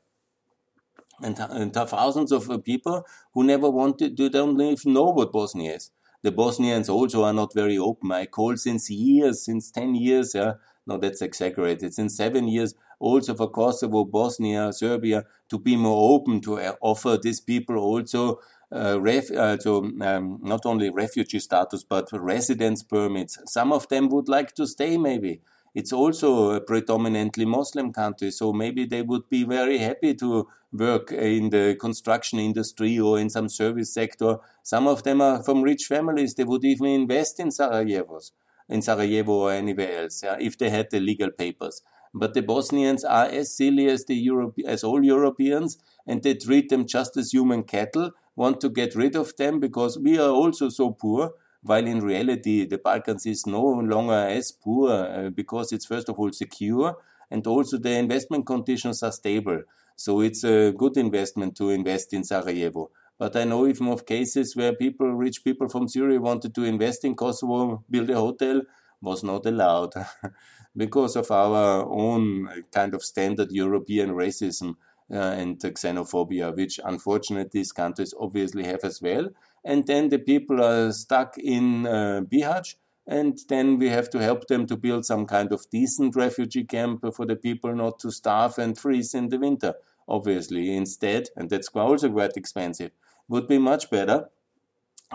And, 1.22 1.38
and 1.38 1.74
thousands 1.74 2.32
of 2.32 2.50
uh, 2.50 2.58
people 2.58 3.06
who 3.34 3.44
never 3.44 3.70
wanted 3.70 4.18
to, 4.18 4.30
don't 4.30 4.60
even 4.60 4.94
know 4.94 5.10
what 5.12 5.32
Bosnia 5.32 5.76
is. 5.76 5.92
The 6.24 6.32
Bosnians 6.32 6.90
also 6.90 7.24
are 7.24 7.34
not 7.34 7.54
very 7.54 7.78
open. 7.78 8.12
I 8.12 8.26
call 8.28 8.58
since 8.58 8.90
years, 8.90 9.44
since 9.44 9.72
10 9.72 9.96
years, 9.96 10.34
yeah, 10.36 10.54
no, 10.88 10.98
that's 10.98 11.22
exaggerated, 11.22 11.94
since 11.94 12.16
seven 12.16 12.48
years, 12.48 12.74
also 13.02 13.34
for 13.34 13.50
Kosovo, 13.50 14.06
Bosnia, 14.06 14.72
Serbia, 14.72 15.26
to 15.50 15.60
be 15.60 15.76
more 15.76 16.14
open 16.14 16.40
to 16.42 16.60
uh, 16.60 16.76
offer 16.82 17.18
these 17.22 17.42
people 17.42 17.78
also 17.78 18.40
uh, 18.72 19.02
ref, 19.02 19.32
uh, 19.32 19.58
um, 19.66 20.40
not 20.42 20.66
only 20.66 20.90
refugee 20.90 21.40
status 21.40 21.84
but 21.84 22.08
residence 22.14 22.84
permits. 22.84 23.38
Some 23.48 23.74
of 23.74 23.88
them 23.90 24.08
would 24.10 24.30
like 24.30 24.54
to 24.56 24.68
stay, 24.68 24.98
maybe. 24.98 25.42
It's 25.74 25.94
also 25.94 26.52
a 26.52 26.62
predominantly 26.62 27.46
Muslim 27.46 27.94
country, 27.94 28.32
so 28.32 28.54
maybe 28.54 28.86
they 28.86 29.02
would 29.02 29.30
be 29.30 29.46
very 29.46 29.78
happy 29.78 30.14
to 30.16 30.48
work 30.72 31.12
in 31.12 31.50
the 31.50 31.78
construction 31.80 32.40
industry 32.40 33.00
or 33.00 33.18
in 33.20 33.30
some 33.30 33.50
service 33.50 33.94
sector. 33.94 34.38
Some 34.64 34.88
of 34.88 35.04
them 35.04 35.22
are 35.22 35.42
from 35.44 35.62
rich 35.64 35.86
families. 35.86 36.36
They 36.36 36.44
would 36.44 36.66
even 36.66 36.88
invest 36.88 37.40
in 37.40 37.52
Sarajevo's, 37.52 38.34
in 38.68 38.82
Sarajevo 38.82 39.32
or 39.32 39.54
anywhere 39.54 40.04
else, 40.04 40.24
yeah, 40.24 40.36
if 40.40 40.58
they 40.58 40.70
had 40.70 40.92
the 40.92 41.00
legal 41.00 41.32
papers. 41.32 41.82
But 42.14 42.34
the 42.34 42.42
Bosnians 42.42 43.04
are 43.04 43.26
as 43.26 43.56
silly 43.56 43.88
as 43.88 44.06
the 44.06 44.16
Europe, 44.16 44.58
as 44.66 44.84
all 44.84 45.04
Europeans, 45.04 45.78
and 46.06 46.22
they 46.22 46.34
treat 46.36 46.70
them 46.70 46.86
just 46.86 47.16
as 47.18 47.32
human 47.32 47.64
cattle 47.64 48.12
want 48.36 48.62
to 48.62 48.70
get 48.70 48.96
rid 48.96 49.16
of 49.16 49.36
them 49.38 49.60
because 49.60 49.98
we 50.00 50.18
are 50.18 50.30
also 50.30 50.70
so 50.70 50.92
poor, 50.92 51.32
while 51.64 51.86
in 51.86 52.00
reality 52.00 52.66
the 52.66 52.78
Balkans 52.78 53.26
is 53.26 53.46
no 53.46 53.64
longer 53.64 54.14
as 54.14 54.52
poor 54.52 54.90
uh, 54.92 55.30
because 55.30 55.72
it's 55.72 55.86
first 55.86 56.10
of 56.10 56.18
all 56.20 56.32
secure 56.32 56.98
and 57.30 57.46
also 57.48 57.78
the 57.78 57.92
investment 57.92 58.46
conditions 58.46 59.04
are 59.04 59.12
stable. 59.12 59.62
So 59.96 60.22
it's 60.22 60.44
a 60.44 60.72
good 60.72 60.98
investment 60.98 61.56
to 61.58 61.70
invest 61.70 62.14
in 62.14 62.24
Sarajevo. 62.24 62.90
But 63.18 63.36
I 63.36 63.44
know 63.44 63.68
even 63.68 63.88
of 63.88 64.06
cases 64.06 64.56
where 64.56 64.74
people, 64.74 65.12
rich 65.14 65.44
people 65.44 65.70
from 65.70 65.88
Syria, 65.88 66.20
wanted 66.20 66.56
to 66.56 66.64
invest 66.64 67.06
in 67.06 67.16
Kosovo, 67.16 67.84
build 67.90 68.10
a 68.10 68.16
hotel, 68.16 68.64
was 69.00 69.24
not 69.24 69.46
allowed 69.46 69.94
because 70.76 71.16
of 71.16 71.32
our 71.32 71.86
own 71.90 72.64
kind 72.72 72.94
of 72.94 73.04
standard 73.04 73.52
European 73.52 74.12
racism 74.12 74.76
uh, 75.12 75.18
and 75.18 75.60
xenophobia, 75.60 76.56
which 76.56 76.80
unfortunately 76.84 77.50
these 77.52 77.72
countries 77.72 78.14
obviously 78.20 78.64
have 78.64 78.84
as 78.84 79.02
well. 79.02 79.30
And 79.64 79.86
then 79.86 80.10
the 80.10 80.20
people 80.20 80.64
are 80.64 80.92
stuck 80.92 81.38
in 81.38 81.86
uh, 81.86 82.22
Bihać, 82.22 82.76
and 83.06 83.38
then 83.50 83.78
we 83.78 83.90
have 83.90 84.10
to 84.12 84.20
help 84.20 84.48
them 84.48 84.66
to 84.68 84.78
build 84.78 85.06
some 85.06 85.26
kind 85.26 85.52
of 85.52 85.70
decent 85.70 86.16
refugee 86.16 86.64
camp 86.64 87.04
for 87.14 87.26
the 87.26 87.36
people 87.36 87.76
not 87.76 88.00
to 88.00 88.12
starve 88.12 88.58
and 88.58 88.78
freeze 88.78 89.14
in 89.14 89.30
the 89.30 89.40
winter. 89.40 89.76
Obviously, 90.08 90.76
instead, 90.76 91.30
and 91.36 91.50
that's 91.50 91.68
also 91.70 92.10
quite 92.10 92.38
expensive, 92.38 92.92
would 93.28 93.48
be 93.48 93.58
much 93.58 93.90
better 93.90 94.30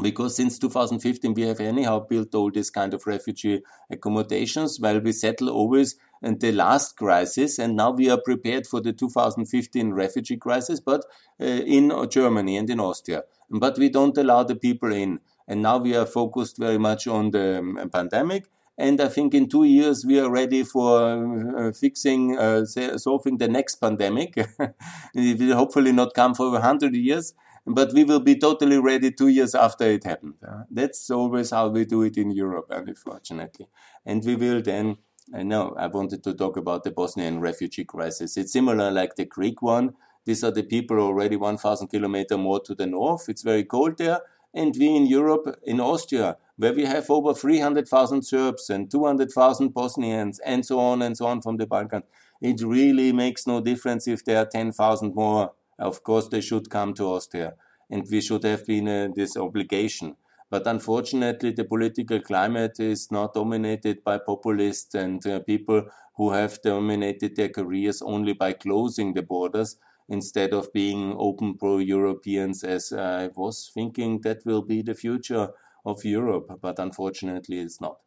because 0.02 0.36
since 0.36 0.58
2015 0.58 1.34
we 1.34 1.42
have 1.42 1.60
anyhow 1.60 1.98
built 1.98 2.34
all 2.34 2.50
these 2.50 2.70
kind 2.70 2.92
of 2.92 3.06
refugee 3.06 3.62
accommodations 3.90 4.78
while 4.78 5.00
we 5.00 5.12
settle 5.12 5.48
always 5.48 5.96
in 6.22 6.38
the 6.38 6.52
last 6.52 6.96
crisis 6.96 7.58
and 7.58 7.76
now 7.76 7.90
we 7.90 8.10
are 8.10 8.20
prepared 8.20 8.66
for 8.66 8.80
the 8.80 8.92
2015 8.92 9.92
refugee 9.92 10.36
crisis 10.36 10.80
but 10.80 11.04
uh, 11.40 11.44
in 11.44 11.92
Germany 12.10 12.56
and 12.56 12.70
in 12.70 12.80
Austria. 12.80 13.22
But 13.50 13.78
we 13.78 13.88
don't 13.88 14.16
allow 14.16 14.42
the 14.42 14.56
people 14.56 14.92
in. 14.92 15.20
And 15.46 15.62
now 15.62 15.78
we 15.78 15.94
are 15.94 16.06
focused 16.06 16.58
very 16.58 16.78
much 16.78 17.06
on 17.06 17.30
the 17.30 17.58
um, 17.58 17.90
pandemic. 17.92 18.46
And 18.78 19.00
I 19.00 19.08
think 19.08 19.34
in 19.34 19.48
two 19.48 19.64
years 19.64 20.04
we 20.04 20.18
are 20.20 20.30
ready 20.30 20.62
for 20.62 21.58
uh, 21.58 21.72
fixing, 21.72 22.36
uh, 22.36 22.64
solving 22.64 23.38
the 23.38 23.48
next 23.48 23.76
pandemic. 23.76 24.34
it 25.14 25.38
will 25.38 25.56
hopefully 25.56 25.92
not 25.92 26.14
come 26.14 26.34
for 26.34 26.54
a 26.56 26.60
hundred 26.60 26.94
years, 26.94 27.32
but 27.66 27.92
we 27.92 28.04
will 28.04 28.20
be 28.20 28.38
totally 28.38 28.78
ready 28.78 29.10
two 29.10 29.28
years 29.28 29.54
after 29.54 29.84
it 29.84 30.04
happened. 30.04 30.34
Uh, 30.46 30.62
that's 30.70 31.10
always 31.10 31.50
how 31.50 31.68
we 31.68 31.84
do 31.84 32.02
it 32.02 32.16
in 32.16 32.30
Europe, 32.30 32.66
unfortunately. 32.70 33.66
And 34.04 34.24
we 34.24 34.36
will 34.36 34.62
then, 34.62 34.98
I 35.34 35.42
know, 35.42 35.74
I 35.76 35.88
wanted 35.88 36.22
to 36.24 36.34
talk 36.34 36.56
about 36.56 36.84
the 36.84 36.92
Bosnian 36.92 37.40
refugee 37.40 37.84
crisis. 37.84 38.36
It's 38.36 38.52
similar 38.52 38.90
like 38.92 39.16
the 39.16 39.24
Greek 39.24 39.62
one. 39.62 39.94
These 40.24 40.44
are 40.44 40.52
the 40.52 40.62
people 40.62 40.98
already 41.00 41.36
1,000 41.36 41.88
kilometers 41.88 42.38
more 42.38 42.60
to 42.60 42.74
the 42.74 42.86
north. 42.86 43.28
It's 43.28 43.42
very 43.42 43.64
cold 43.64 43.98
there. 43.98 44.20
And 44.54 44.74
we 44.78 44.94
in 44.94 45.06
Europe, 45.06 45.58
in 45.64 45.80
Austria, 45.80 46.36
where 46.56 46.72
we 46.72 46.84
have 46.84 47.10
over 47.10 47.34
300,000 47.34 48.22
Serbs 48.22 48.70
and 48.70 48.90
200,000 48.90 49.74
Bosnians 49.74 50.38
and 50.38 50.64
so 50.64 50.78
on 50.78 51.02
and 51.02 51.16
so 51.16 51.26
on 51.26 51.42
from 51.42 51.56
the 51.56 51.66
Balkans, 51.66 52.04
it 52.40 52.62
really 52.62 53.12
makes 53.12 53.46
no 53.46 53.60
difference 53.60 54.06
if 54.06 54.24
there 54.24 54.38
are 54.38 54.46
10,000 54.46 55.14
more 55.14 55.52
of 55.78 56.02
course, 56.02 56.28
they 56.28 56.40
should 56.40 56.70
come 56.70 56.94
to 56.94 57.04
Austria, 57.04 57.54
and 57.90 58.06
we 58.10 58.20
should 58.20 58.44
have 58.44 58.66
been 58.66 58.88
uh, 58.88 59.08
this 59.14 59.36
obligation. 59.36 60.16
But 60.48 60.66
unfortunately, 60.66 61.50
the 61.52 61.64
political 61.64 62.20
climate 62.20 62.78
is 62.78 63.10
not 63.10 63.34
dominated 63.34 64.04
by 64.04 64.18
populists 64.18 64.94
and 64.94 65.24
uh, 65.26 65.40
people 65.40 65.88
who 66.16 66.30
have 66.30 66.62
dominated 66.62 67.34
their 67.36 67.48
careers 67.48 68.00
only 68.00 68.32
by 68.32 68.52
closing 68.52 69.14
the 69.14 69.22
borders 69.22 69.76
instead 70.08 70.52
of 70.52 70.72
being 70.72 71.14
open 71.18 71.56
pro 71.58 71.78
Europeans, 71.78 72.62
as 72.62 72.92
I 72.92 73.28
was 73.28 73.70
thinking 73.74 74.20
that 74.20 74.44
will 74.46 74.62
be 74.62 74.82
the 74.82 74.94
future 74.94 75.52
of 75.84 76.04
Europe. 76.04 76.58
But 76.60 76.78
unfortunately, 76.78 77.58
it's 77.58 77.80
not. 77.80 77.98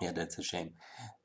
Yeah, 0.00 0.12
that's 0.12 0.38
a 0.38 0.42
shame. 0.42 0.74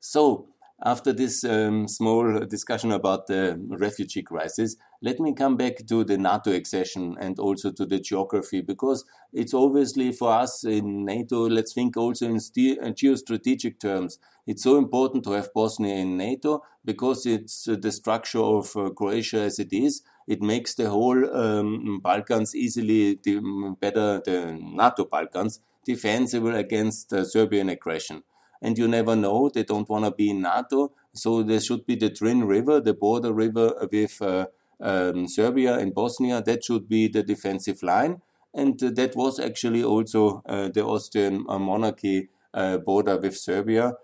So, 0.00 0.48
after 0.84 1.12
this 1.12 1.42
um, 1.42 1.88
small 1.88 2.40
discussion 2.40 2.92
about 2.92 3.26
the 3.28 3.58
refugee 3.78 4.22
crisis, 4.22 4.76
let 5.00 5.18
me 5.18 5.32
come 5.32 5.56
back 5.56 5.86
to 5.86 6.04
the 6.04 6.18
NATO 6.18 6.52
accession 6.52 7.16
and 7.18 7.38
also 7.38 7.72
to 7.72 7.86
the 7.86 7.98
geography 7.98 8.60
because 8.60 9.04
it's 9.32 9.54
obviously 9.54 10.12
for 10.12 10.32
us 10.32 10.64
in 10.64 11.06
NATO, 11.06 11.48
let's 11.48 11.72
think 11.72 11.96
also 11.96 12.26
in 12.26 12.36
uh, 12.36 12.92
geostrategic 12.92 13.80
terms. 13.80 14.18
It's 14.46 14.62
so 14.62 14.76
important 14.76 15.24
to 15.24 15.32
have 15.32 15.52
Bosnia 15.54 15.94
in 15.94 16.18
NATO 16.18 16.62
because 16.84 17.24
it's 17.24 17.66
uh, 17.66 17.76
the 17.80 17.90
structure 17.90 18.42
of 18.42 18.76
uh, 18.76 18.90
Croatia 18.90 19.40
as 19.40 19.58
it 19.58 19.72
is. 19.72 20.02
It 20.28 20.42
makes 20.42 20.74
the 20.74 20.90
whole 20.90 21.34
um, 21.34 22.00
Balkans 22.02 22.54
easily 22.54 23.14
better, 23.80 24.20
the 24.24 24.58
NATO 24.60 25.06
Balkans, 25.06 25.60
defensible 25.86 26.54
against 26.54 27.12
uh, 27.12 27.24
Serbian 27.24 27.70
aggression 27.70 28.24
and 28.62 28.78
you 28.78 28.88
never 28.88 29.16
know. 29.16 29.48
They 29.48 29.64
don't 29.64 29.88
want 29.88 30.04
to 30.04 30.10
be 30.10 30.30
in 30.30 30.42
NATO. 30.42 30.92
So 31.12 31.42
there 31.42 31.60
should 31.60 31.86
be 31.86 31.96
the 31.96 32.10
Drin 32.10 32.44
River, 32.44 32.80
the 32.80 32.94
border 32.94 33.32
river 33.32 33.88
with 33.90 34.20
uh, 34.20 34.46
um, 34.80 35.28
Serbia 35.28 35.78
and 35.78 35.94
Bosnia. 35.94 36.42
That 36.42 36.64
should 36.64 36.88
be 36.88 37.08
the 37.08 37.22
defensive 37.22 37.82
line. 37.82 38.22
And 38.54 38.82
uh, 38.82 38.90
that 38.94 39.14
was 39.14 39.38
actually 39.38 39.84
also 39.84 40.42
uh, 40.46 40.68
the 40.68 40.84
Austrian 40.84 41.44
uh, 41.48 41.58
monarchy 41.58 42.28
uh, 42.54 42.78
border 42.78 43.18
with 43.18 43.36
Serbia. 43.36 43.94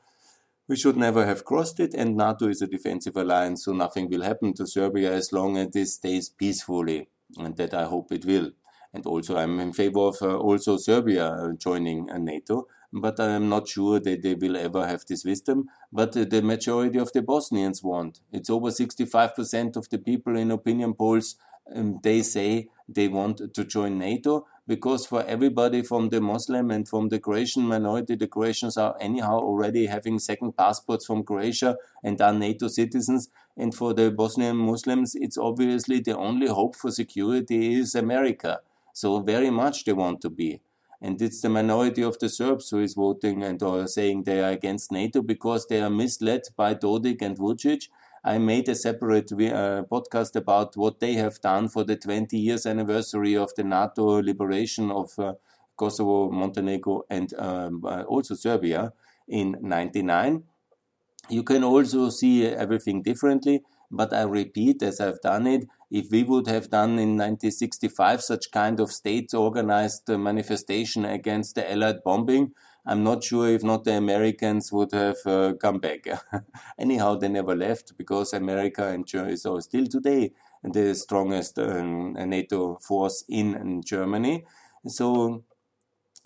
We 0.69 0.77
should 0.77 0.97
never 0.97 1.27
have 1.27 1.45
crossed 1.45 1.81
it, 1.81 1.93
and 1.95 2.17
NATO 2.17 2.49
is 2.49 2.63
a 2.63 2.67
defensive 2.67 3.17
alliance, 3.17 3.65
so 3.65 3.73
nothing 3.73 4.09
will 4.09 4.23
happen 4.23 4.55
to 4.55 4.67
Serbia 4.67 5.13
as 5.13 5.33
long 5.33 5.57
as 5.57 5.75
it 5.75 5.87
stays 5.87 6.29
peacefully, 6.29 7.09
and 7.37 7.57
that 7.57 7.75
I 7.75 7.85
hope 7.85 8.13
it 8.13 8.25
will. 8.25 8.53
And 8.95 9.05
also, 9.07 9.37
I'm 9.37 9.59
in 9.59 9.73
favor 9.73 10.01
of 10.01 10.17
uh, 10.23 10.37
also 10.37 10.77
Serbia 10.77 11.55
joining 11.59 12.07
NATO 12.07 12.69
but 12.93 13.19
I 13.19 13.31
am 13.31 13.49
not 13.49 13.69
sure 13.69 13.99
that 14.01 14.23
they 14.23 14.35
will 14.35 14.57
ever 14.57 14.87
have 14.87 15.05
this 15.07 15.25
wisdom. 15.25 15.69
But 15.93 16.13
the 16.13 16.43
majority 16.43 16.99
of 16.99 17.13
the 17.13 17.23
Bosnians 17.23 17.83
want. 17.83 18.21
It's 18.31 18.51
over 18.51 18.69
65% 18.69 19.77
of 19.77 19.89
the 19.89 19.99
people 19.99 20.37
in 20.37 20.51
opinion 20.51 20.95
polls. 20.95 21.37
Um, 21.75 22.01
they 22.03 22.23
say 22.23 22.69
they 22.89 23.09
want 23.09 23.55
to 23.55 23.65
join 23.65 23.99
NATO 23.99 24.47
because 24.67 25.07
for 25.07 25.25
everybody 25.25 25.83
from 25.83 26.09
the 26.09 26.21
Muslim 26.21 26.71
and 26.71 26.87
from 26.89 27.09
the 27.09 27.19
Croatian 27.19 27.63
minority, 27.63 28.17
the 28.17 28.27
Croatians 28.27 28.77
are 28.77 28.97
anyhow 29.01 29.39
already 29.39 29.87
having 29.87 30.19
second 30.19 30.57
passports 30.57 31.07
from 31.07 31.23
Croatia 31.23 31.77
and 32.03 32.21
are 32.21 32.33
NATO 32.33 32.69
citizens. 32.69 33.29
And 33.57 33.75
for 33.75 33.95
the 33.95 34.11
Bosnian 34.11 34.57
Muslims, 34.57 35.15
it's 35.15 35.39
obviously 35.39 36.01
the 36.01 36.17
only 36.17 36.49
hope 36.49 36.75
for 36.75 36.91
security 36.91 37.75
is 37.75 37.95
America. 37.95 38.61
So 38.93 39.21
very 39.21 39.51
much 39.51 39.85
they 39.85 39.93
want 39.93 40.21
to 40.23 40.31
be. 40.31 40.61
And 41.05 41.21
it's 41.21 41.41
the 41.41 41.49
minority 41.49 42.03
of 42.03 42.21
the 42.21 42.29
Serbs 42.29 42.71
who 42.71 42.79
is 42.79 42.95
voting 42.95 43.43
and 43.43 43.61
or 43.61 43.89
saying 43.89 44.23
they 44.23 44.41
are 44.41 44.53
against 44.53 44.93
NATO 44.93 45.21
because 45.21 45.67
they 45.67 45.83
are 45.83 45.91
misled 45.91 46.43
by 46.57 46.75
Dodik 46.75 47.21
and 47.23 47.37
Vucic. 47.37 47.89
I 48.25 48.39
made 48.39 48.69
a 48.69 48.77
separate 48.77 49.33
uh, 49.33 49.83
podcast 49.91 50.37
about 50.37 50.77
what 50.77 51.01
they 51.01 51.15
have 51.15 51.41
done 51.41 51.69
for 51.69 51.83
the 51.83 51.97
20 51.97 52.39
years 52.39 52.67
anniversary 52.67 53.37
of 53.37 53.53
the 53.57 53.65
NATO 53.65 54.23
liberation 54.23 54.93
of 54.93 55.19
uh, 55.19 55.33
Kosovo, 55.77 56.31
Montenegro, 56.31 57.03
and 57.11 57.35
um, 57.37 57.85
uh, 57.85 58.03
also 58.03 58.37
Serbia 58.37 58.93
in 59.27 59.57
99. 59.61 60.45
You 61.29 61.43
can 61.43 61.65
also 61.65 62.11
see 62.11 62.47
everything 62.47 63.03
differently, 63.03 63.65
but 63.91 64.13
I 64.13 64.23
repeat, 64.23 64.85
as 64.85 65.01
I've 65.01 65.21
done 65.21 65.49
it, 65.49 65.65
if 65.93 66.11
we 66.11 66.23
would 66.23 66.47
have 66.47 66.71
done 66.71 66.93
in 66.93 67.19
1965 67.19 68.23
such 68.23 68.51
kind 68.51 68.81
of 68.81 68.91
state 68.91 69.35
organized 69.35 70.09
uh, 70.09 70.17
manifestation 70.17 71.05
against 71.05 71.55
the 71.55 71.71
Allied 71.71 72.03
bombing, 72.03 72.53
I'm 72.87 73.05
not 73.05 73.23
sure 73.23 73.51
if 73.51 73.63
not 73.63 73.85
the 73.85 73.93
Americans 73.93 74.73
would 74.73 74.93
have 74.93 75.19
uh, 75.27 75.53
come 75.61 75.81
back. 75.81 76.07
Anyhow, 76.79 77.17
they 77.17 77.29
never 77.29 77.55
left 77.55 77.93
because 77.99 78.33
America 78.33 78.89
and 78.89 79.07
Germany 79.07 79.37
are 79.45 79.61
still 79.61 79.87
today 79.87 80.33
the 80.65 80.95
strongest 80.95 81.59
um, 81.59 82.15
NATO 82.15 82.77
force 82.77 83.23
in, 83.29 83.55
in 83.55 83.83
Germany. 83.83 84.47
So 84.87 85.45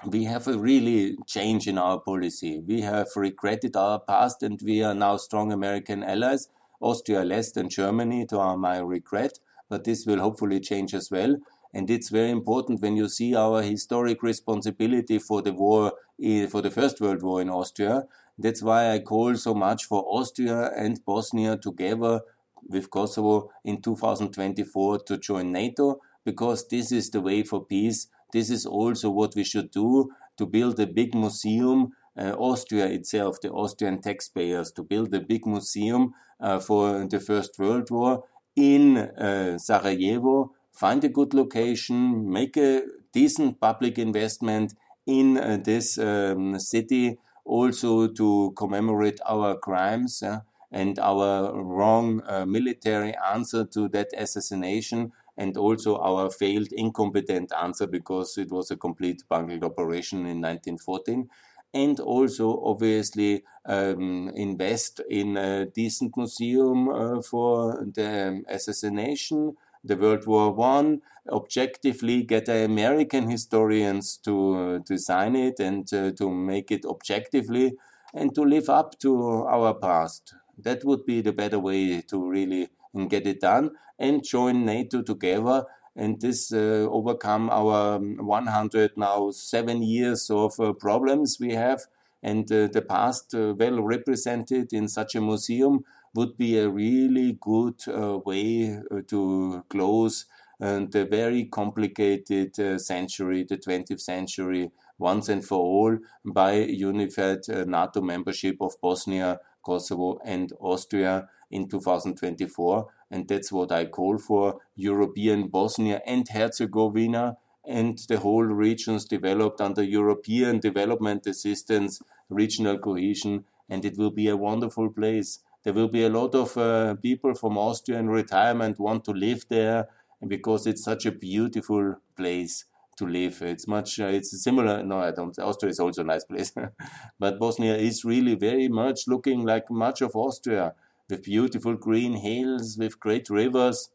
we 0.07 0.25
have 0.25 0.47
a 0.47 0.57
really 0.57 1.17
change 1.27 1.67
in 1.67 1.77
our 1.77 1.99
policy. 1.99 2.61
We 2.61 2.83
have 2.83 3.09
regretted 3.17 3.75
our 3.75 3.99
past 3.99 4.45
and 4.45 4.61
we 4.63 4.85
are 4.85 4.95
now 4.95 5.17
strong 5.17 5.51
American 5.51 6.05
allies. 6.05 6.49
Austria 6.81 7.25
less 7.25 7.53
than 7.53 7.71
Germany, 7.71 8.27
to 8.27 8.39
my 8.57 8.79
regret 8.79 9.39
but 9.69 9.85
this 9.85 10.07
will 10.07 10.21
hopefully 10.21 10.61
change 10.61 10.95
as 10.95 11.11
well. 11.11 11.37
And 11.75 11.91
it's 11.91 12.09
very 12.09 12.31
important 12.31 12.81
when 12.81 12.97
you 12.97 13.09
see 13.09 13.35
our 13.35 13.63
historic 13.63 14.23
responsibility 14.23 15.19
for 15.19 15.43
the 15.43 15.53
war, 15.53 15.93
eh, 16.23 16.47
for 16.47 16.63
the 16.63 16.71
First 16.71 17.01
World 17.01 17.23
War 17.23 17.43
in 17.43 17.51
Austria. 17.51 18.07
That's 18.39 18.63
why 18.63 18.93
I 18.93 19.01
call 19.01 19.35
so 19.37 19.55
much 19.55 19.85
for 19.85 20.05
Austria 20.07 20.71
and 20.77 21.05
Bosnia 21.05 21.57
together 21.57 22.23
with 22.69 22.91
Kosovo 22.91 23.51
in 23.65 23.83
2024 23.83 25.01
to 25.01 25.17
join 25.19 25.53
NATO, 25.53 26.01
because 26.25 26.67
this 26.69 26.93
is 26.93 27.11
the 27.11 27.21
way 27.21 27.43
for 27.43 27.65
peace. 27.65 28.09
This 28.33 28.51
is 28.51 28.67
also 28.67 29.11
what 29.11 29.35
we 29.35 29.45
should 29.45 29.71
do 29.71 30.11
to 30.37 30.47
build 30.47 30.81
a 30.81 30.87
big 30.87 31.15
museum. 31.15 31.93
Uh, 32.19 32.33
Austria 32.39 32.87
itself, 32.87 33.41
the 33.43 33.51
Austrian 33.51 34.01
taxpayers, 34.01 34.73
to 34.73 34.83
build 34.83 35.15
a 35.15 35.21
big 35.21 35.47
museum 35.47 36.15
uh, 36.41 36.59
for 36.59 37.07
the 37.07 37.21
First 37.21 37.59
World 37.59 37.91
War 37.91 38.25
in 38.57 38.97
uh, 38.97 39.59
Sarajevo, 39.59 40.53
find 40.73 41.05
a 41.05 41.09
good 41.09 41.35
location, 41.35 42.31
make 42.31 42.57
a 42.57 42.83
decent 43.12 43.61
public 43.61 43.99
investment 43.99 44.75
in 45.07 45.37
uh, 45.37 45.59
this 45.62 45.99
um, 45.99 46.59
city, 46.59 47.19
also 47.45 48.09
to 48.09 48.53
commemorate 48.57 49.21
our 49.29 49.57
crimes 49.57 50.23
uh, 50.23 50.40
and 50.73 50.99
our 50.99 51.62
wrong 51.62 52.21
uh, 52.27 52.45
military 52.45 53.14
answer 53.33 53.64
to 53.64 53.88
that 53.90 54.09
assassination, 54.16 55.12
and 55.37 55.57
also 55.57 55.97
our 55.99 56.31
failed 56.31 56.69
incompetent 56.73 57.53
answer 57.62 57.87
because 57.87 58.37
it 58.38 58.51
was 58.51 58.71
a 58.71 58.77
complete 58.77 59.23
bungled 59.29 59.62
operation 59.62 60.21
in 60.21 60.40
1914 60.40 61.29
and 61.77 62.01
also 62.01 62.62
obviously 62.65 63.45
um, 63.67 64.31
invest 64.35 65.01
in 65.11 65.37
a 65.37 65.67
decent 65.67 66.17
museum 66.17 66.89
uh, 66.89 67.21
for 67.21 67.85
the 67.95 68.43
assassination, 68.49 69.57
the 69.85 69.97
World 69.97 70.27
War 70.27 70.53
One. 70.53 71.03
Objectively, 71.29 72.23
get 72.23 72.49
American 72.49 73.29
historians 73.29 74.17
to 74.25 74.35
uh, 74.55 74.79
design 74.79 75.37
it 75.37 75.61
and 75.61 75.93
uh, 75.93 76.12
to 76.12 76.31
make 76.31 76.71
it 76.71 76.85
objectively, 76.87 77.75
and 78.15 78.35
to 78.35 78.43
live 78.43 78.71
up 78.71 78.99
to 79.01 79.45
our 79.45 79.75
past. 79.75 80.35
That 80.57 80.85
would 80.85 81.05
be 81.05 81.21
the 81.21 81.33
better 81.33 81.59
way 81.59 82.01
to 82.03 82.31
really 82.31 82.69
get 83.09 83.27
it 83.27 83.41
done 83.41 83.73
and 83.99 84.25
join 84.25 84.65
NATO 84.65 85.03
together 85.03 85.65
and 85.97 86.21
this 86.21 86.53
uh, 86.53 86.87
overcome 86.91 87.49
our 87.51 87.97
um, 87.97 88.19
100 88.19 88.93
now 88.97 89.31
seven 89.31 89.83
years 89.83 90.31
of 90.31 90.53
uh, 90.61 90.73
problems 90.75 91.39
we 91.41 91.55
have 91.55 91.81
and 92.23 92.51
uh, 92.51 92.67
the 92.73 92.83
past 92.83 93.35
uh, 93.35 93.55
well 93.57 93.83
represented 93.83 94.73
in 94.73 94.89
such 94.89 95.15
a 95.15 95.21
museum 95.21 95.85
would 96.15 96.37
be 96.37 96.59
a 96.59 96.69
really 96.69 97.39
good 97.41 97.81
uh, 97.89 98.19
way 98.19 98.79
uh, 98.91 99.01
to 99.07 99.65
close 99.69 100.27
the 100.59 101.07
very 101.11 101.45
complicated 101.45 102.81
century, 102.81 103.45
the 103.45 103.59
20th 103.59 104.01
century, 104.01 104.71
once 104.99 105.29
and 105.29 105.45
for 105.45 105.59
all 105.59 105.99
by 106.25 106.55
unified 106.55 107.41
NATO 107.47 108.01
membership 108.01 108.57
of 108.63 108.73
Bosnia, 108.81 109.39
Kosovo, 109.63 110.19
and 110.25 110.55
Austria 110.59 111.29
in 111.51 111.69
2024. 111.69 112.87
And 113.11 113.29
that's 113.29 113.53
what 113.53 113.71
I 113.71 113.87
call 113.87 114.19
for 114.19 114.61
European 114.75 115.49
Bosnia 115.49 116.03
and 116.07 116.29
Herzegovina 116.29 117.37
and 117.66 117.99
the 118.09 118.21
whole 118.21 118.45
regions 118.45 119.05
developed 119.05 119.61
under 119.61 119.83
European 119.83 120.61
development 120.61 121.27
assistance, 121.27 122.01
regional 122.29 122.79
cohesion, 122.79 123.45
and 123.69 123.85
it 123.85 123.99
will 123.99 124.11
be 124.11 124.29
a 124.29 124.37
wonderful 124.37 124.88
place. 124.90 125.40
There 125.64 125.73
will 125.73 125.88
be 125.88 126.05
a 126.05 126.09
lot 126.09 126.35
of 126.35 126.57
uh, 126.57 126.95
people 126.95 127.35
from 127.35 127.59
Austria 127.59 127.99
in 127.99 128.09
retirement 128.09 128.79
want 128.79 129.05
to 129.07 129.11
live 129.11 129.47
there 129.49 129.88
because 130.27 130.66
it's 130.66 130.85
such 130.85 131.07
a 131.07 131.12
beautiful 131.12 131.97
place 132.16 132.64
to 132.99 133.07
live. 133.07 133.42
It's 133.42 133.66
much, 133.66 133.99
uh, 133.99 134.07
it's 134.07 134.42
similar. 134.42 134.83
No, 134.85 135.01
I 135.01 135.11
don't. 135.11 135.37
Austria 135.38 135.71
is 135.71 135.81
also 135.81 136.03
a 136.03 136.05
nice 136.05 136.25
place, 136.25 136.53
but 137.19 137.38
Bosnia 137.38 137.77
is 137.77 138.05
really 138.05 138.37
very 138.37 138.69
much 138.69 139.09
looking 139.09 139.45
like 139.45 139.71
much 139.71 140.01
of 140.03 140.14
Austria 140.14 140.75
with 141.09 141.25
beautiful 141.25 141.75
green 141.75 142.14
hills, 142.14 142.77
with 142.79 143.01
great 143.01 143.29
rivers. 143.31 143.90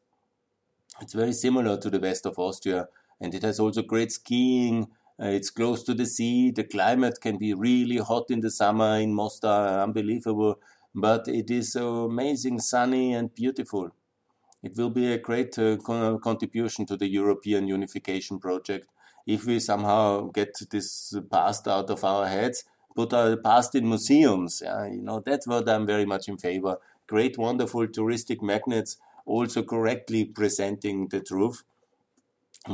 It's 1.02 1.14
very 1.14 1.34
similar 1.34 1.78
to 1.78 1.90
the 1.90 2.00
west 2.00 2.26
of 2.26 2.38
Austria, 2.40 2.88
and 3.20 3.34
it 3.34 3.44
has 3.44 3.60
also 3.60 3.82
great 3.82 4.12
skiing. 4.12 4.90
Uh, 5.22 5.28
it's 5.28 5.50
close 5.50 5.84
to 5.84 5.94
the 5.94 6.06
sea. 6.06 6.52
The 6.52 6.64
climate 6.64 7.20
can 7.22 7.38
be 7.38 7.54
really 7.54 7.98
hot 7.98 8.32
in 8.32 8.40
the 8.42 8.52
summer 8.52 8.98
in 9.00 9.14
Mostar, 9.14 9.82
unbelievable, 9.82 10.60
but 10.96 11.28
it 11.28 11.52
is 11.52 11.74
so 11.74 12.06
amazing, 12.06 12.60
sunny, 12.60 13.14
and 13.14 13.34
beautiful. 13.34 13.92
It 14.64 14.78
will 14.78 14.90
be 14.90 15.12
a 15.12 15.20
great 15.20 15.58
uh, 15.60 15.78
co 15.78 16.18
contribution 16.20 16.86
to 16.88 16.98
the 16.98 17.08
European 17.08 17.68
unification 17.68 18.40
project 18.40 18.88
if 19.28 19.46
we 19.46 19.60
somehow 19.60 20.30
get 20.32 20.58
this 20.72 21.14
past 21.32 21.68
out 21.68 21.90
of 21.90 22.04
our 22.04 22.28
heads, 22.28 22.64
put 22.96 23.14
our 23.14 23.38
past 23.38 23.76
in 23.76 23.88
museums. 23.88 24.62
Yeah, 24.64 24.86
you 24.88 25.02
know 25.02 25.20
that's 25.20 25.48
what 25.48 25.70
I'm 25.70 25.86
very 25.86 26.06
much 26.06 26.28
in 26.28 26.38
favor. 26.38 26.78
Great, 27.12 27.38
wonderful 27.38 27.86
touristic 27.88 28.42
magnets, 28.42 28.98
also 29.26 29.62
correctly 29.62 30.26
presenting 30.26 31.10
the 31.10 31.22
truth, 31.22 31.64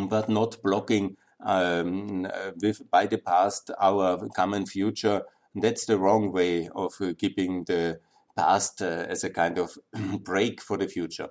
but 0.10 0.30
not 0.30 0.62
blocking 0.63 1.17
um, 1.41 2.28
with 2.62 2.89
by 2.89 3.06
the 3.08 3.17
past 3.17 3.71
our 3.80 4.30
common 4.30 4.65
future. 4.65 5.23
That's 5.56 5.86
the 5.86 5.97
wrong 5.97 6.32
way 6.32 6.69
of 6.69 6.93
uh, 7.02 7.13
keeping 7.17 7.63
the 7.65 8.00
past 8.36 8.82
uh, 8.82 9.06
as 9.10 9.23
a 9.23 9.30
kind 9.30 9.58
of 9.58 9.78
break 10.23 10.62
for 10.62 10.78
the 10.78 10.88
future. 10.88 11.30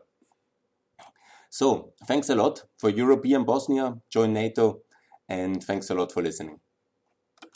So, 1.51 1.93
thanks 2.07 2.29
a 2.29 2.35
lot 2.37 2.65
for 2.79 2.89
European 2.91 3.45
Bosnia, 3.45 4.01
join 4.09 4.33
NATO, 4.33 4.83
and 5.29 5.63
thanks 5.63 5.91
a 5.91 5.95
lot 5.95 6.13
for 6.13 6.23
listening. 6.23 6.61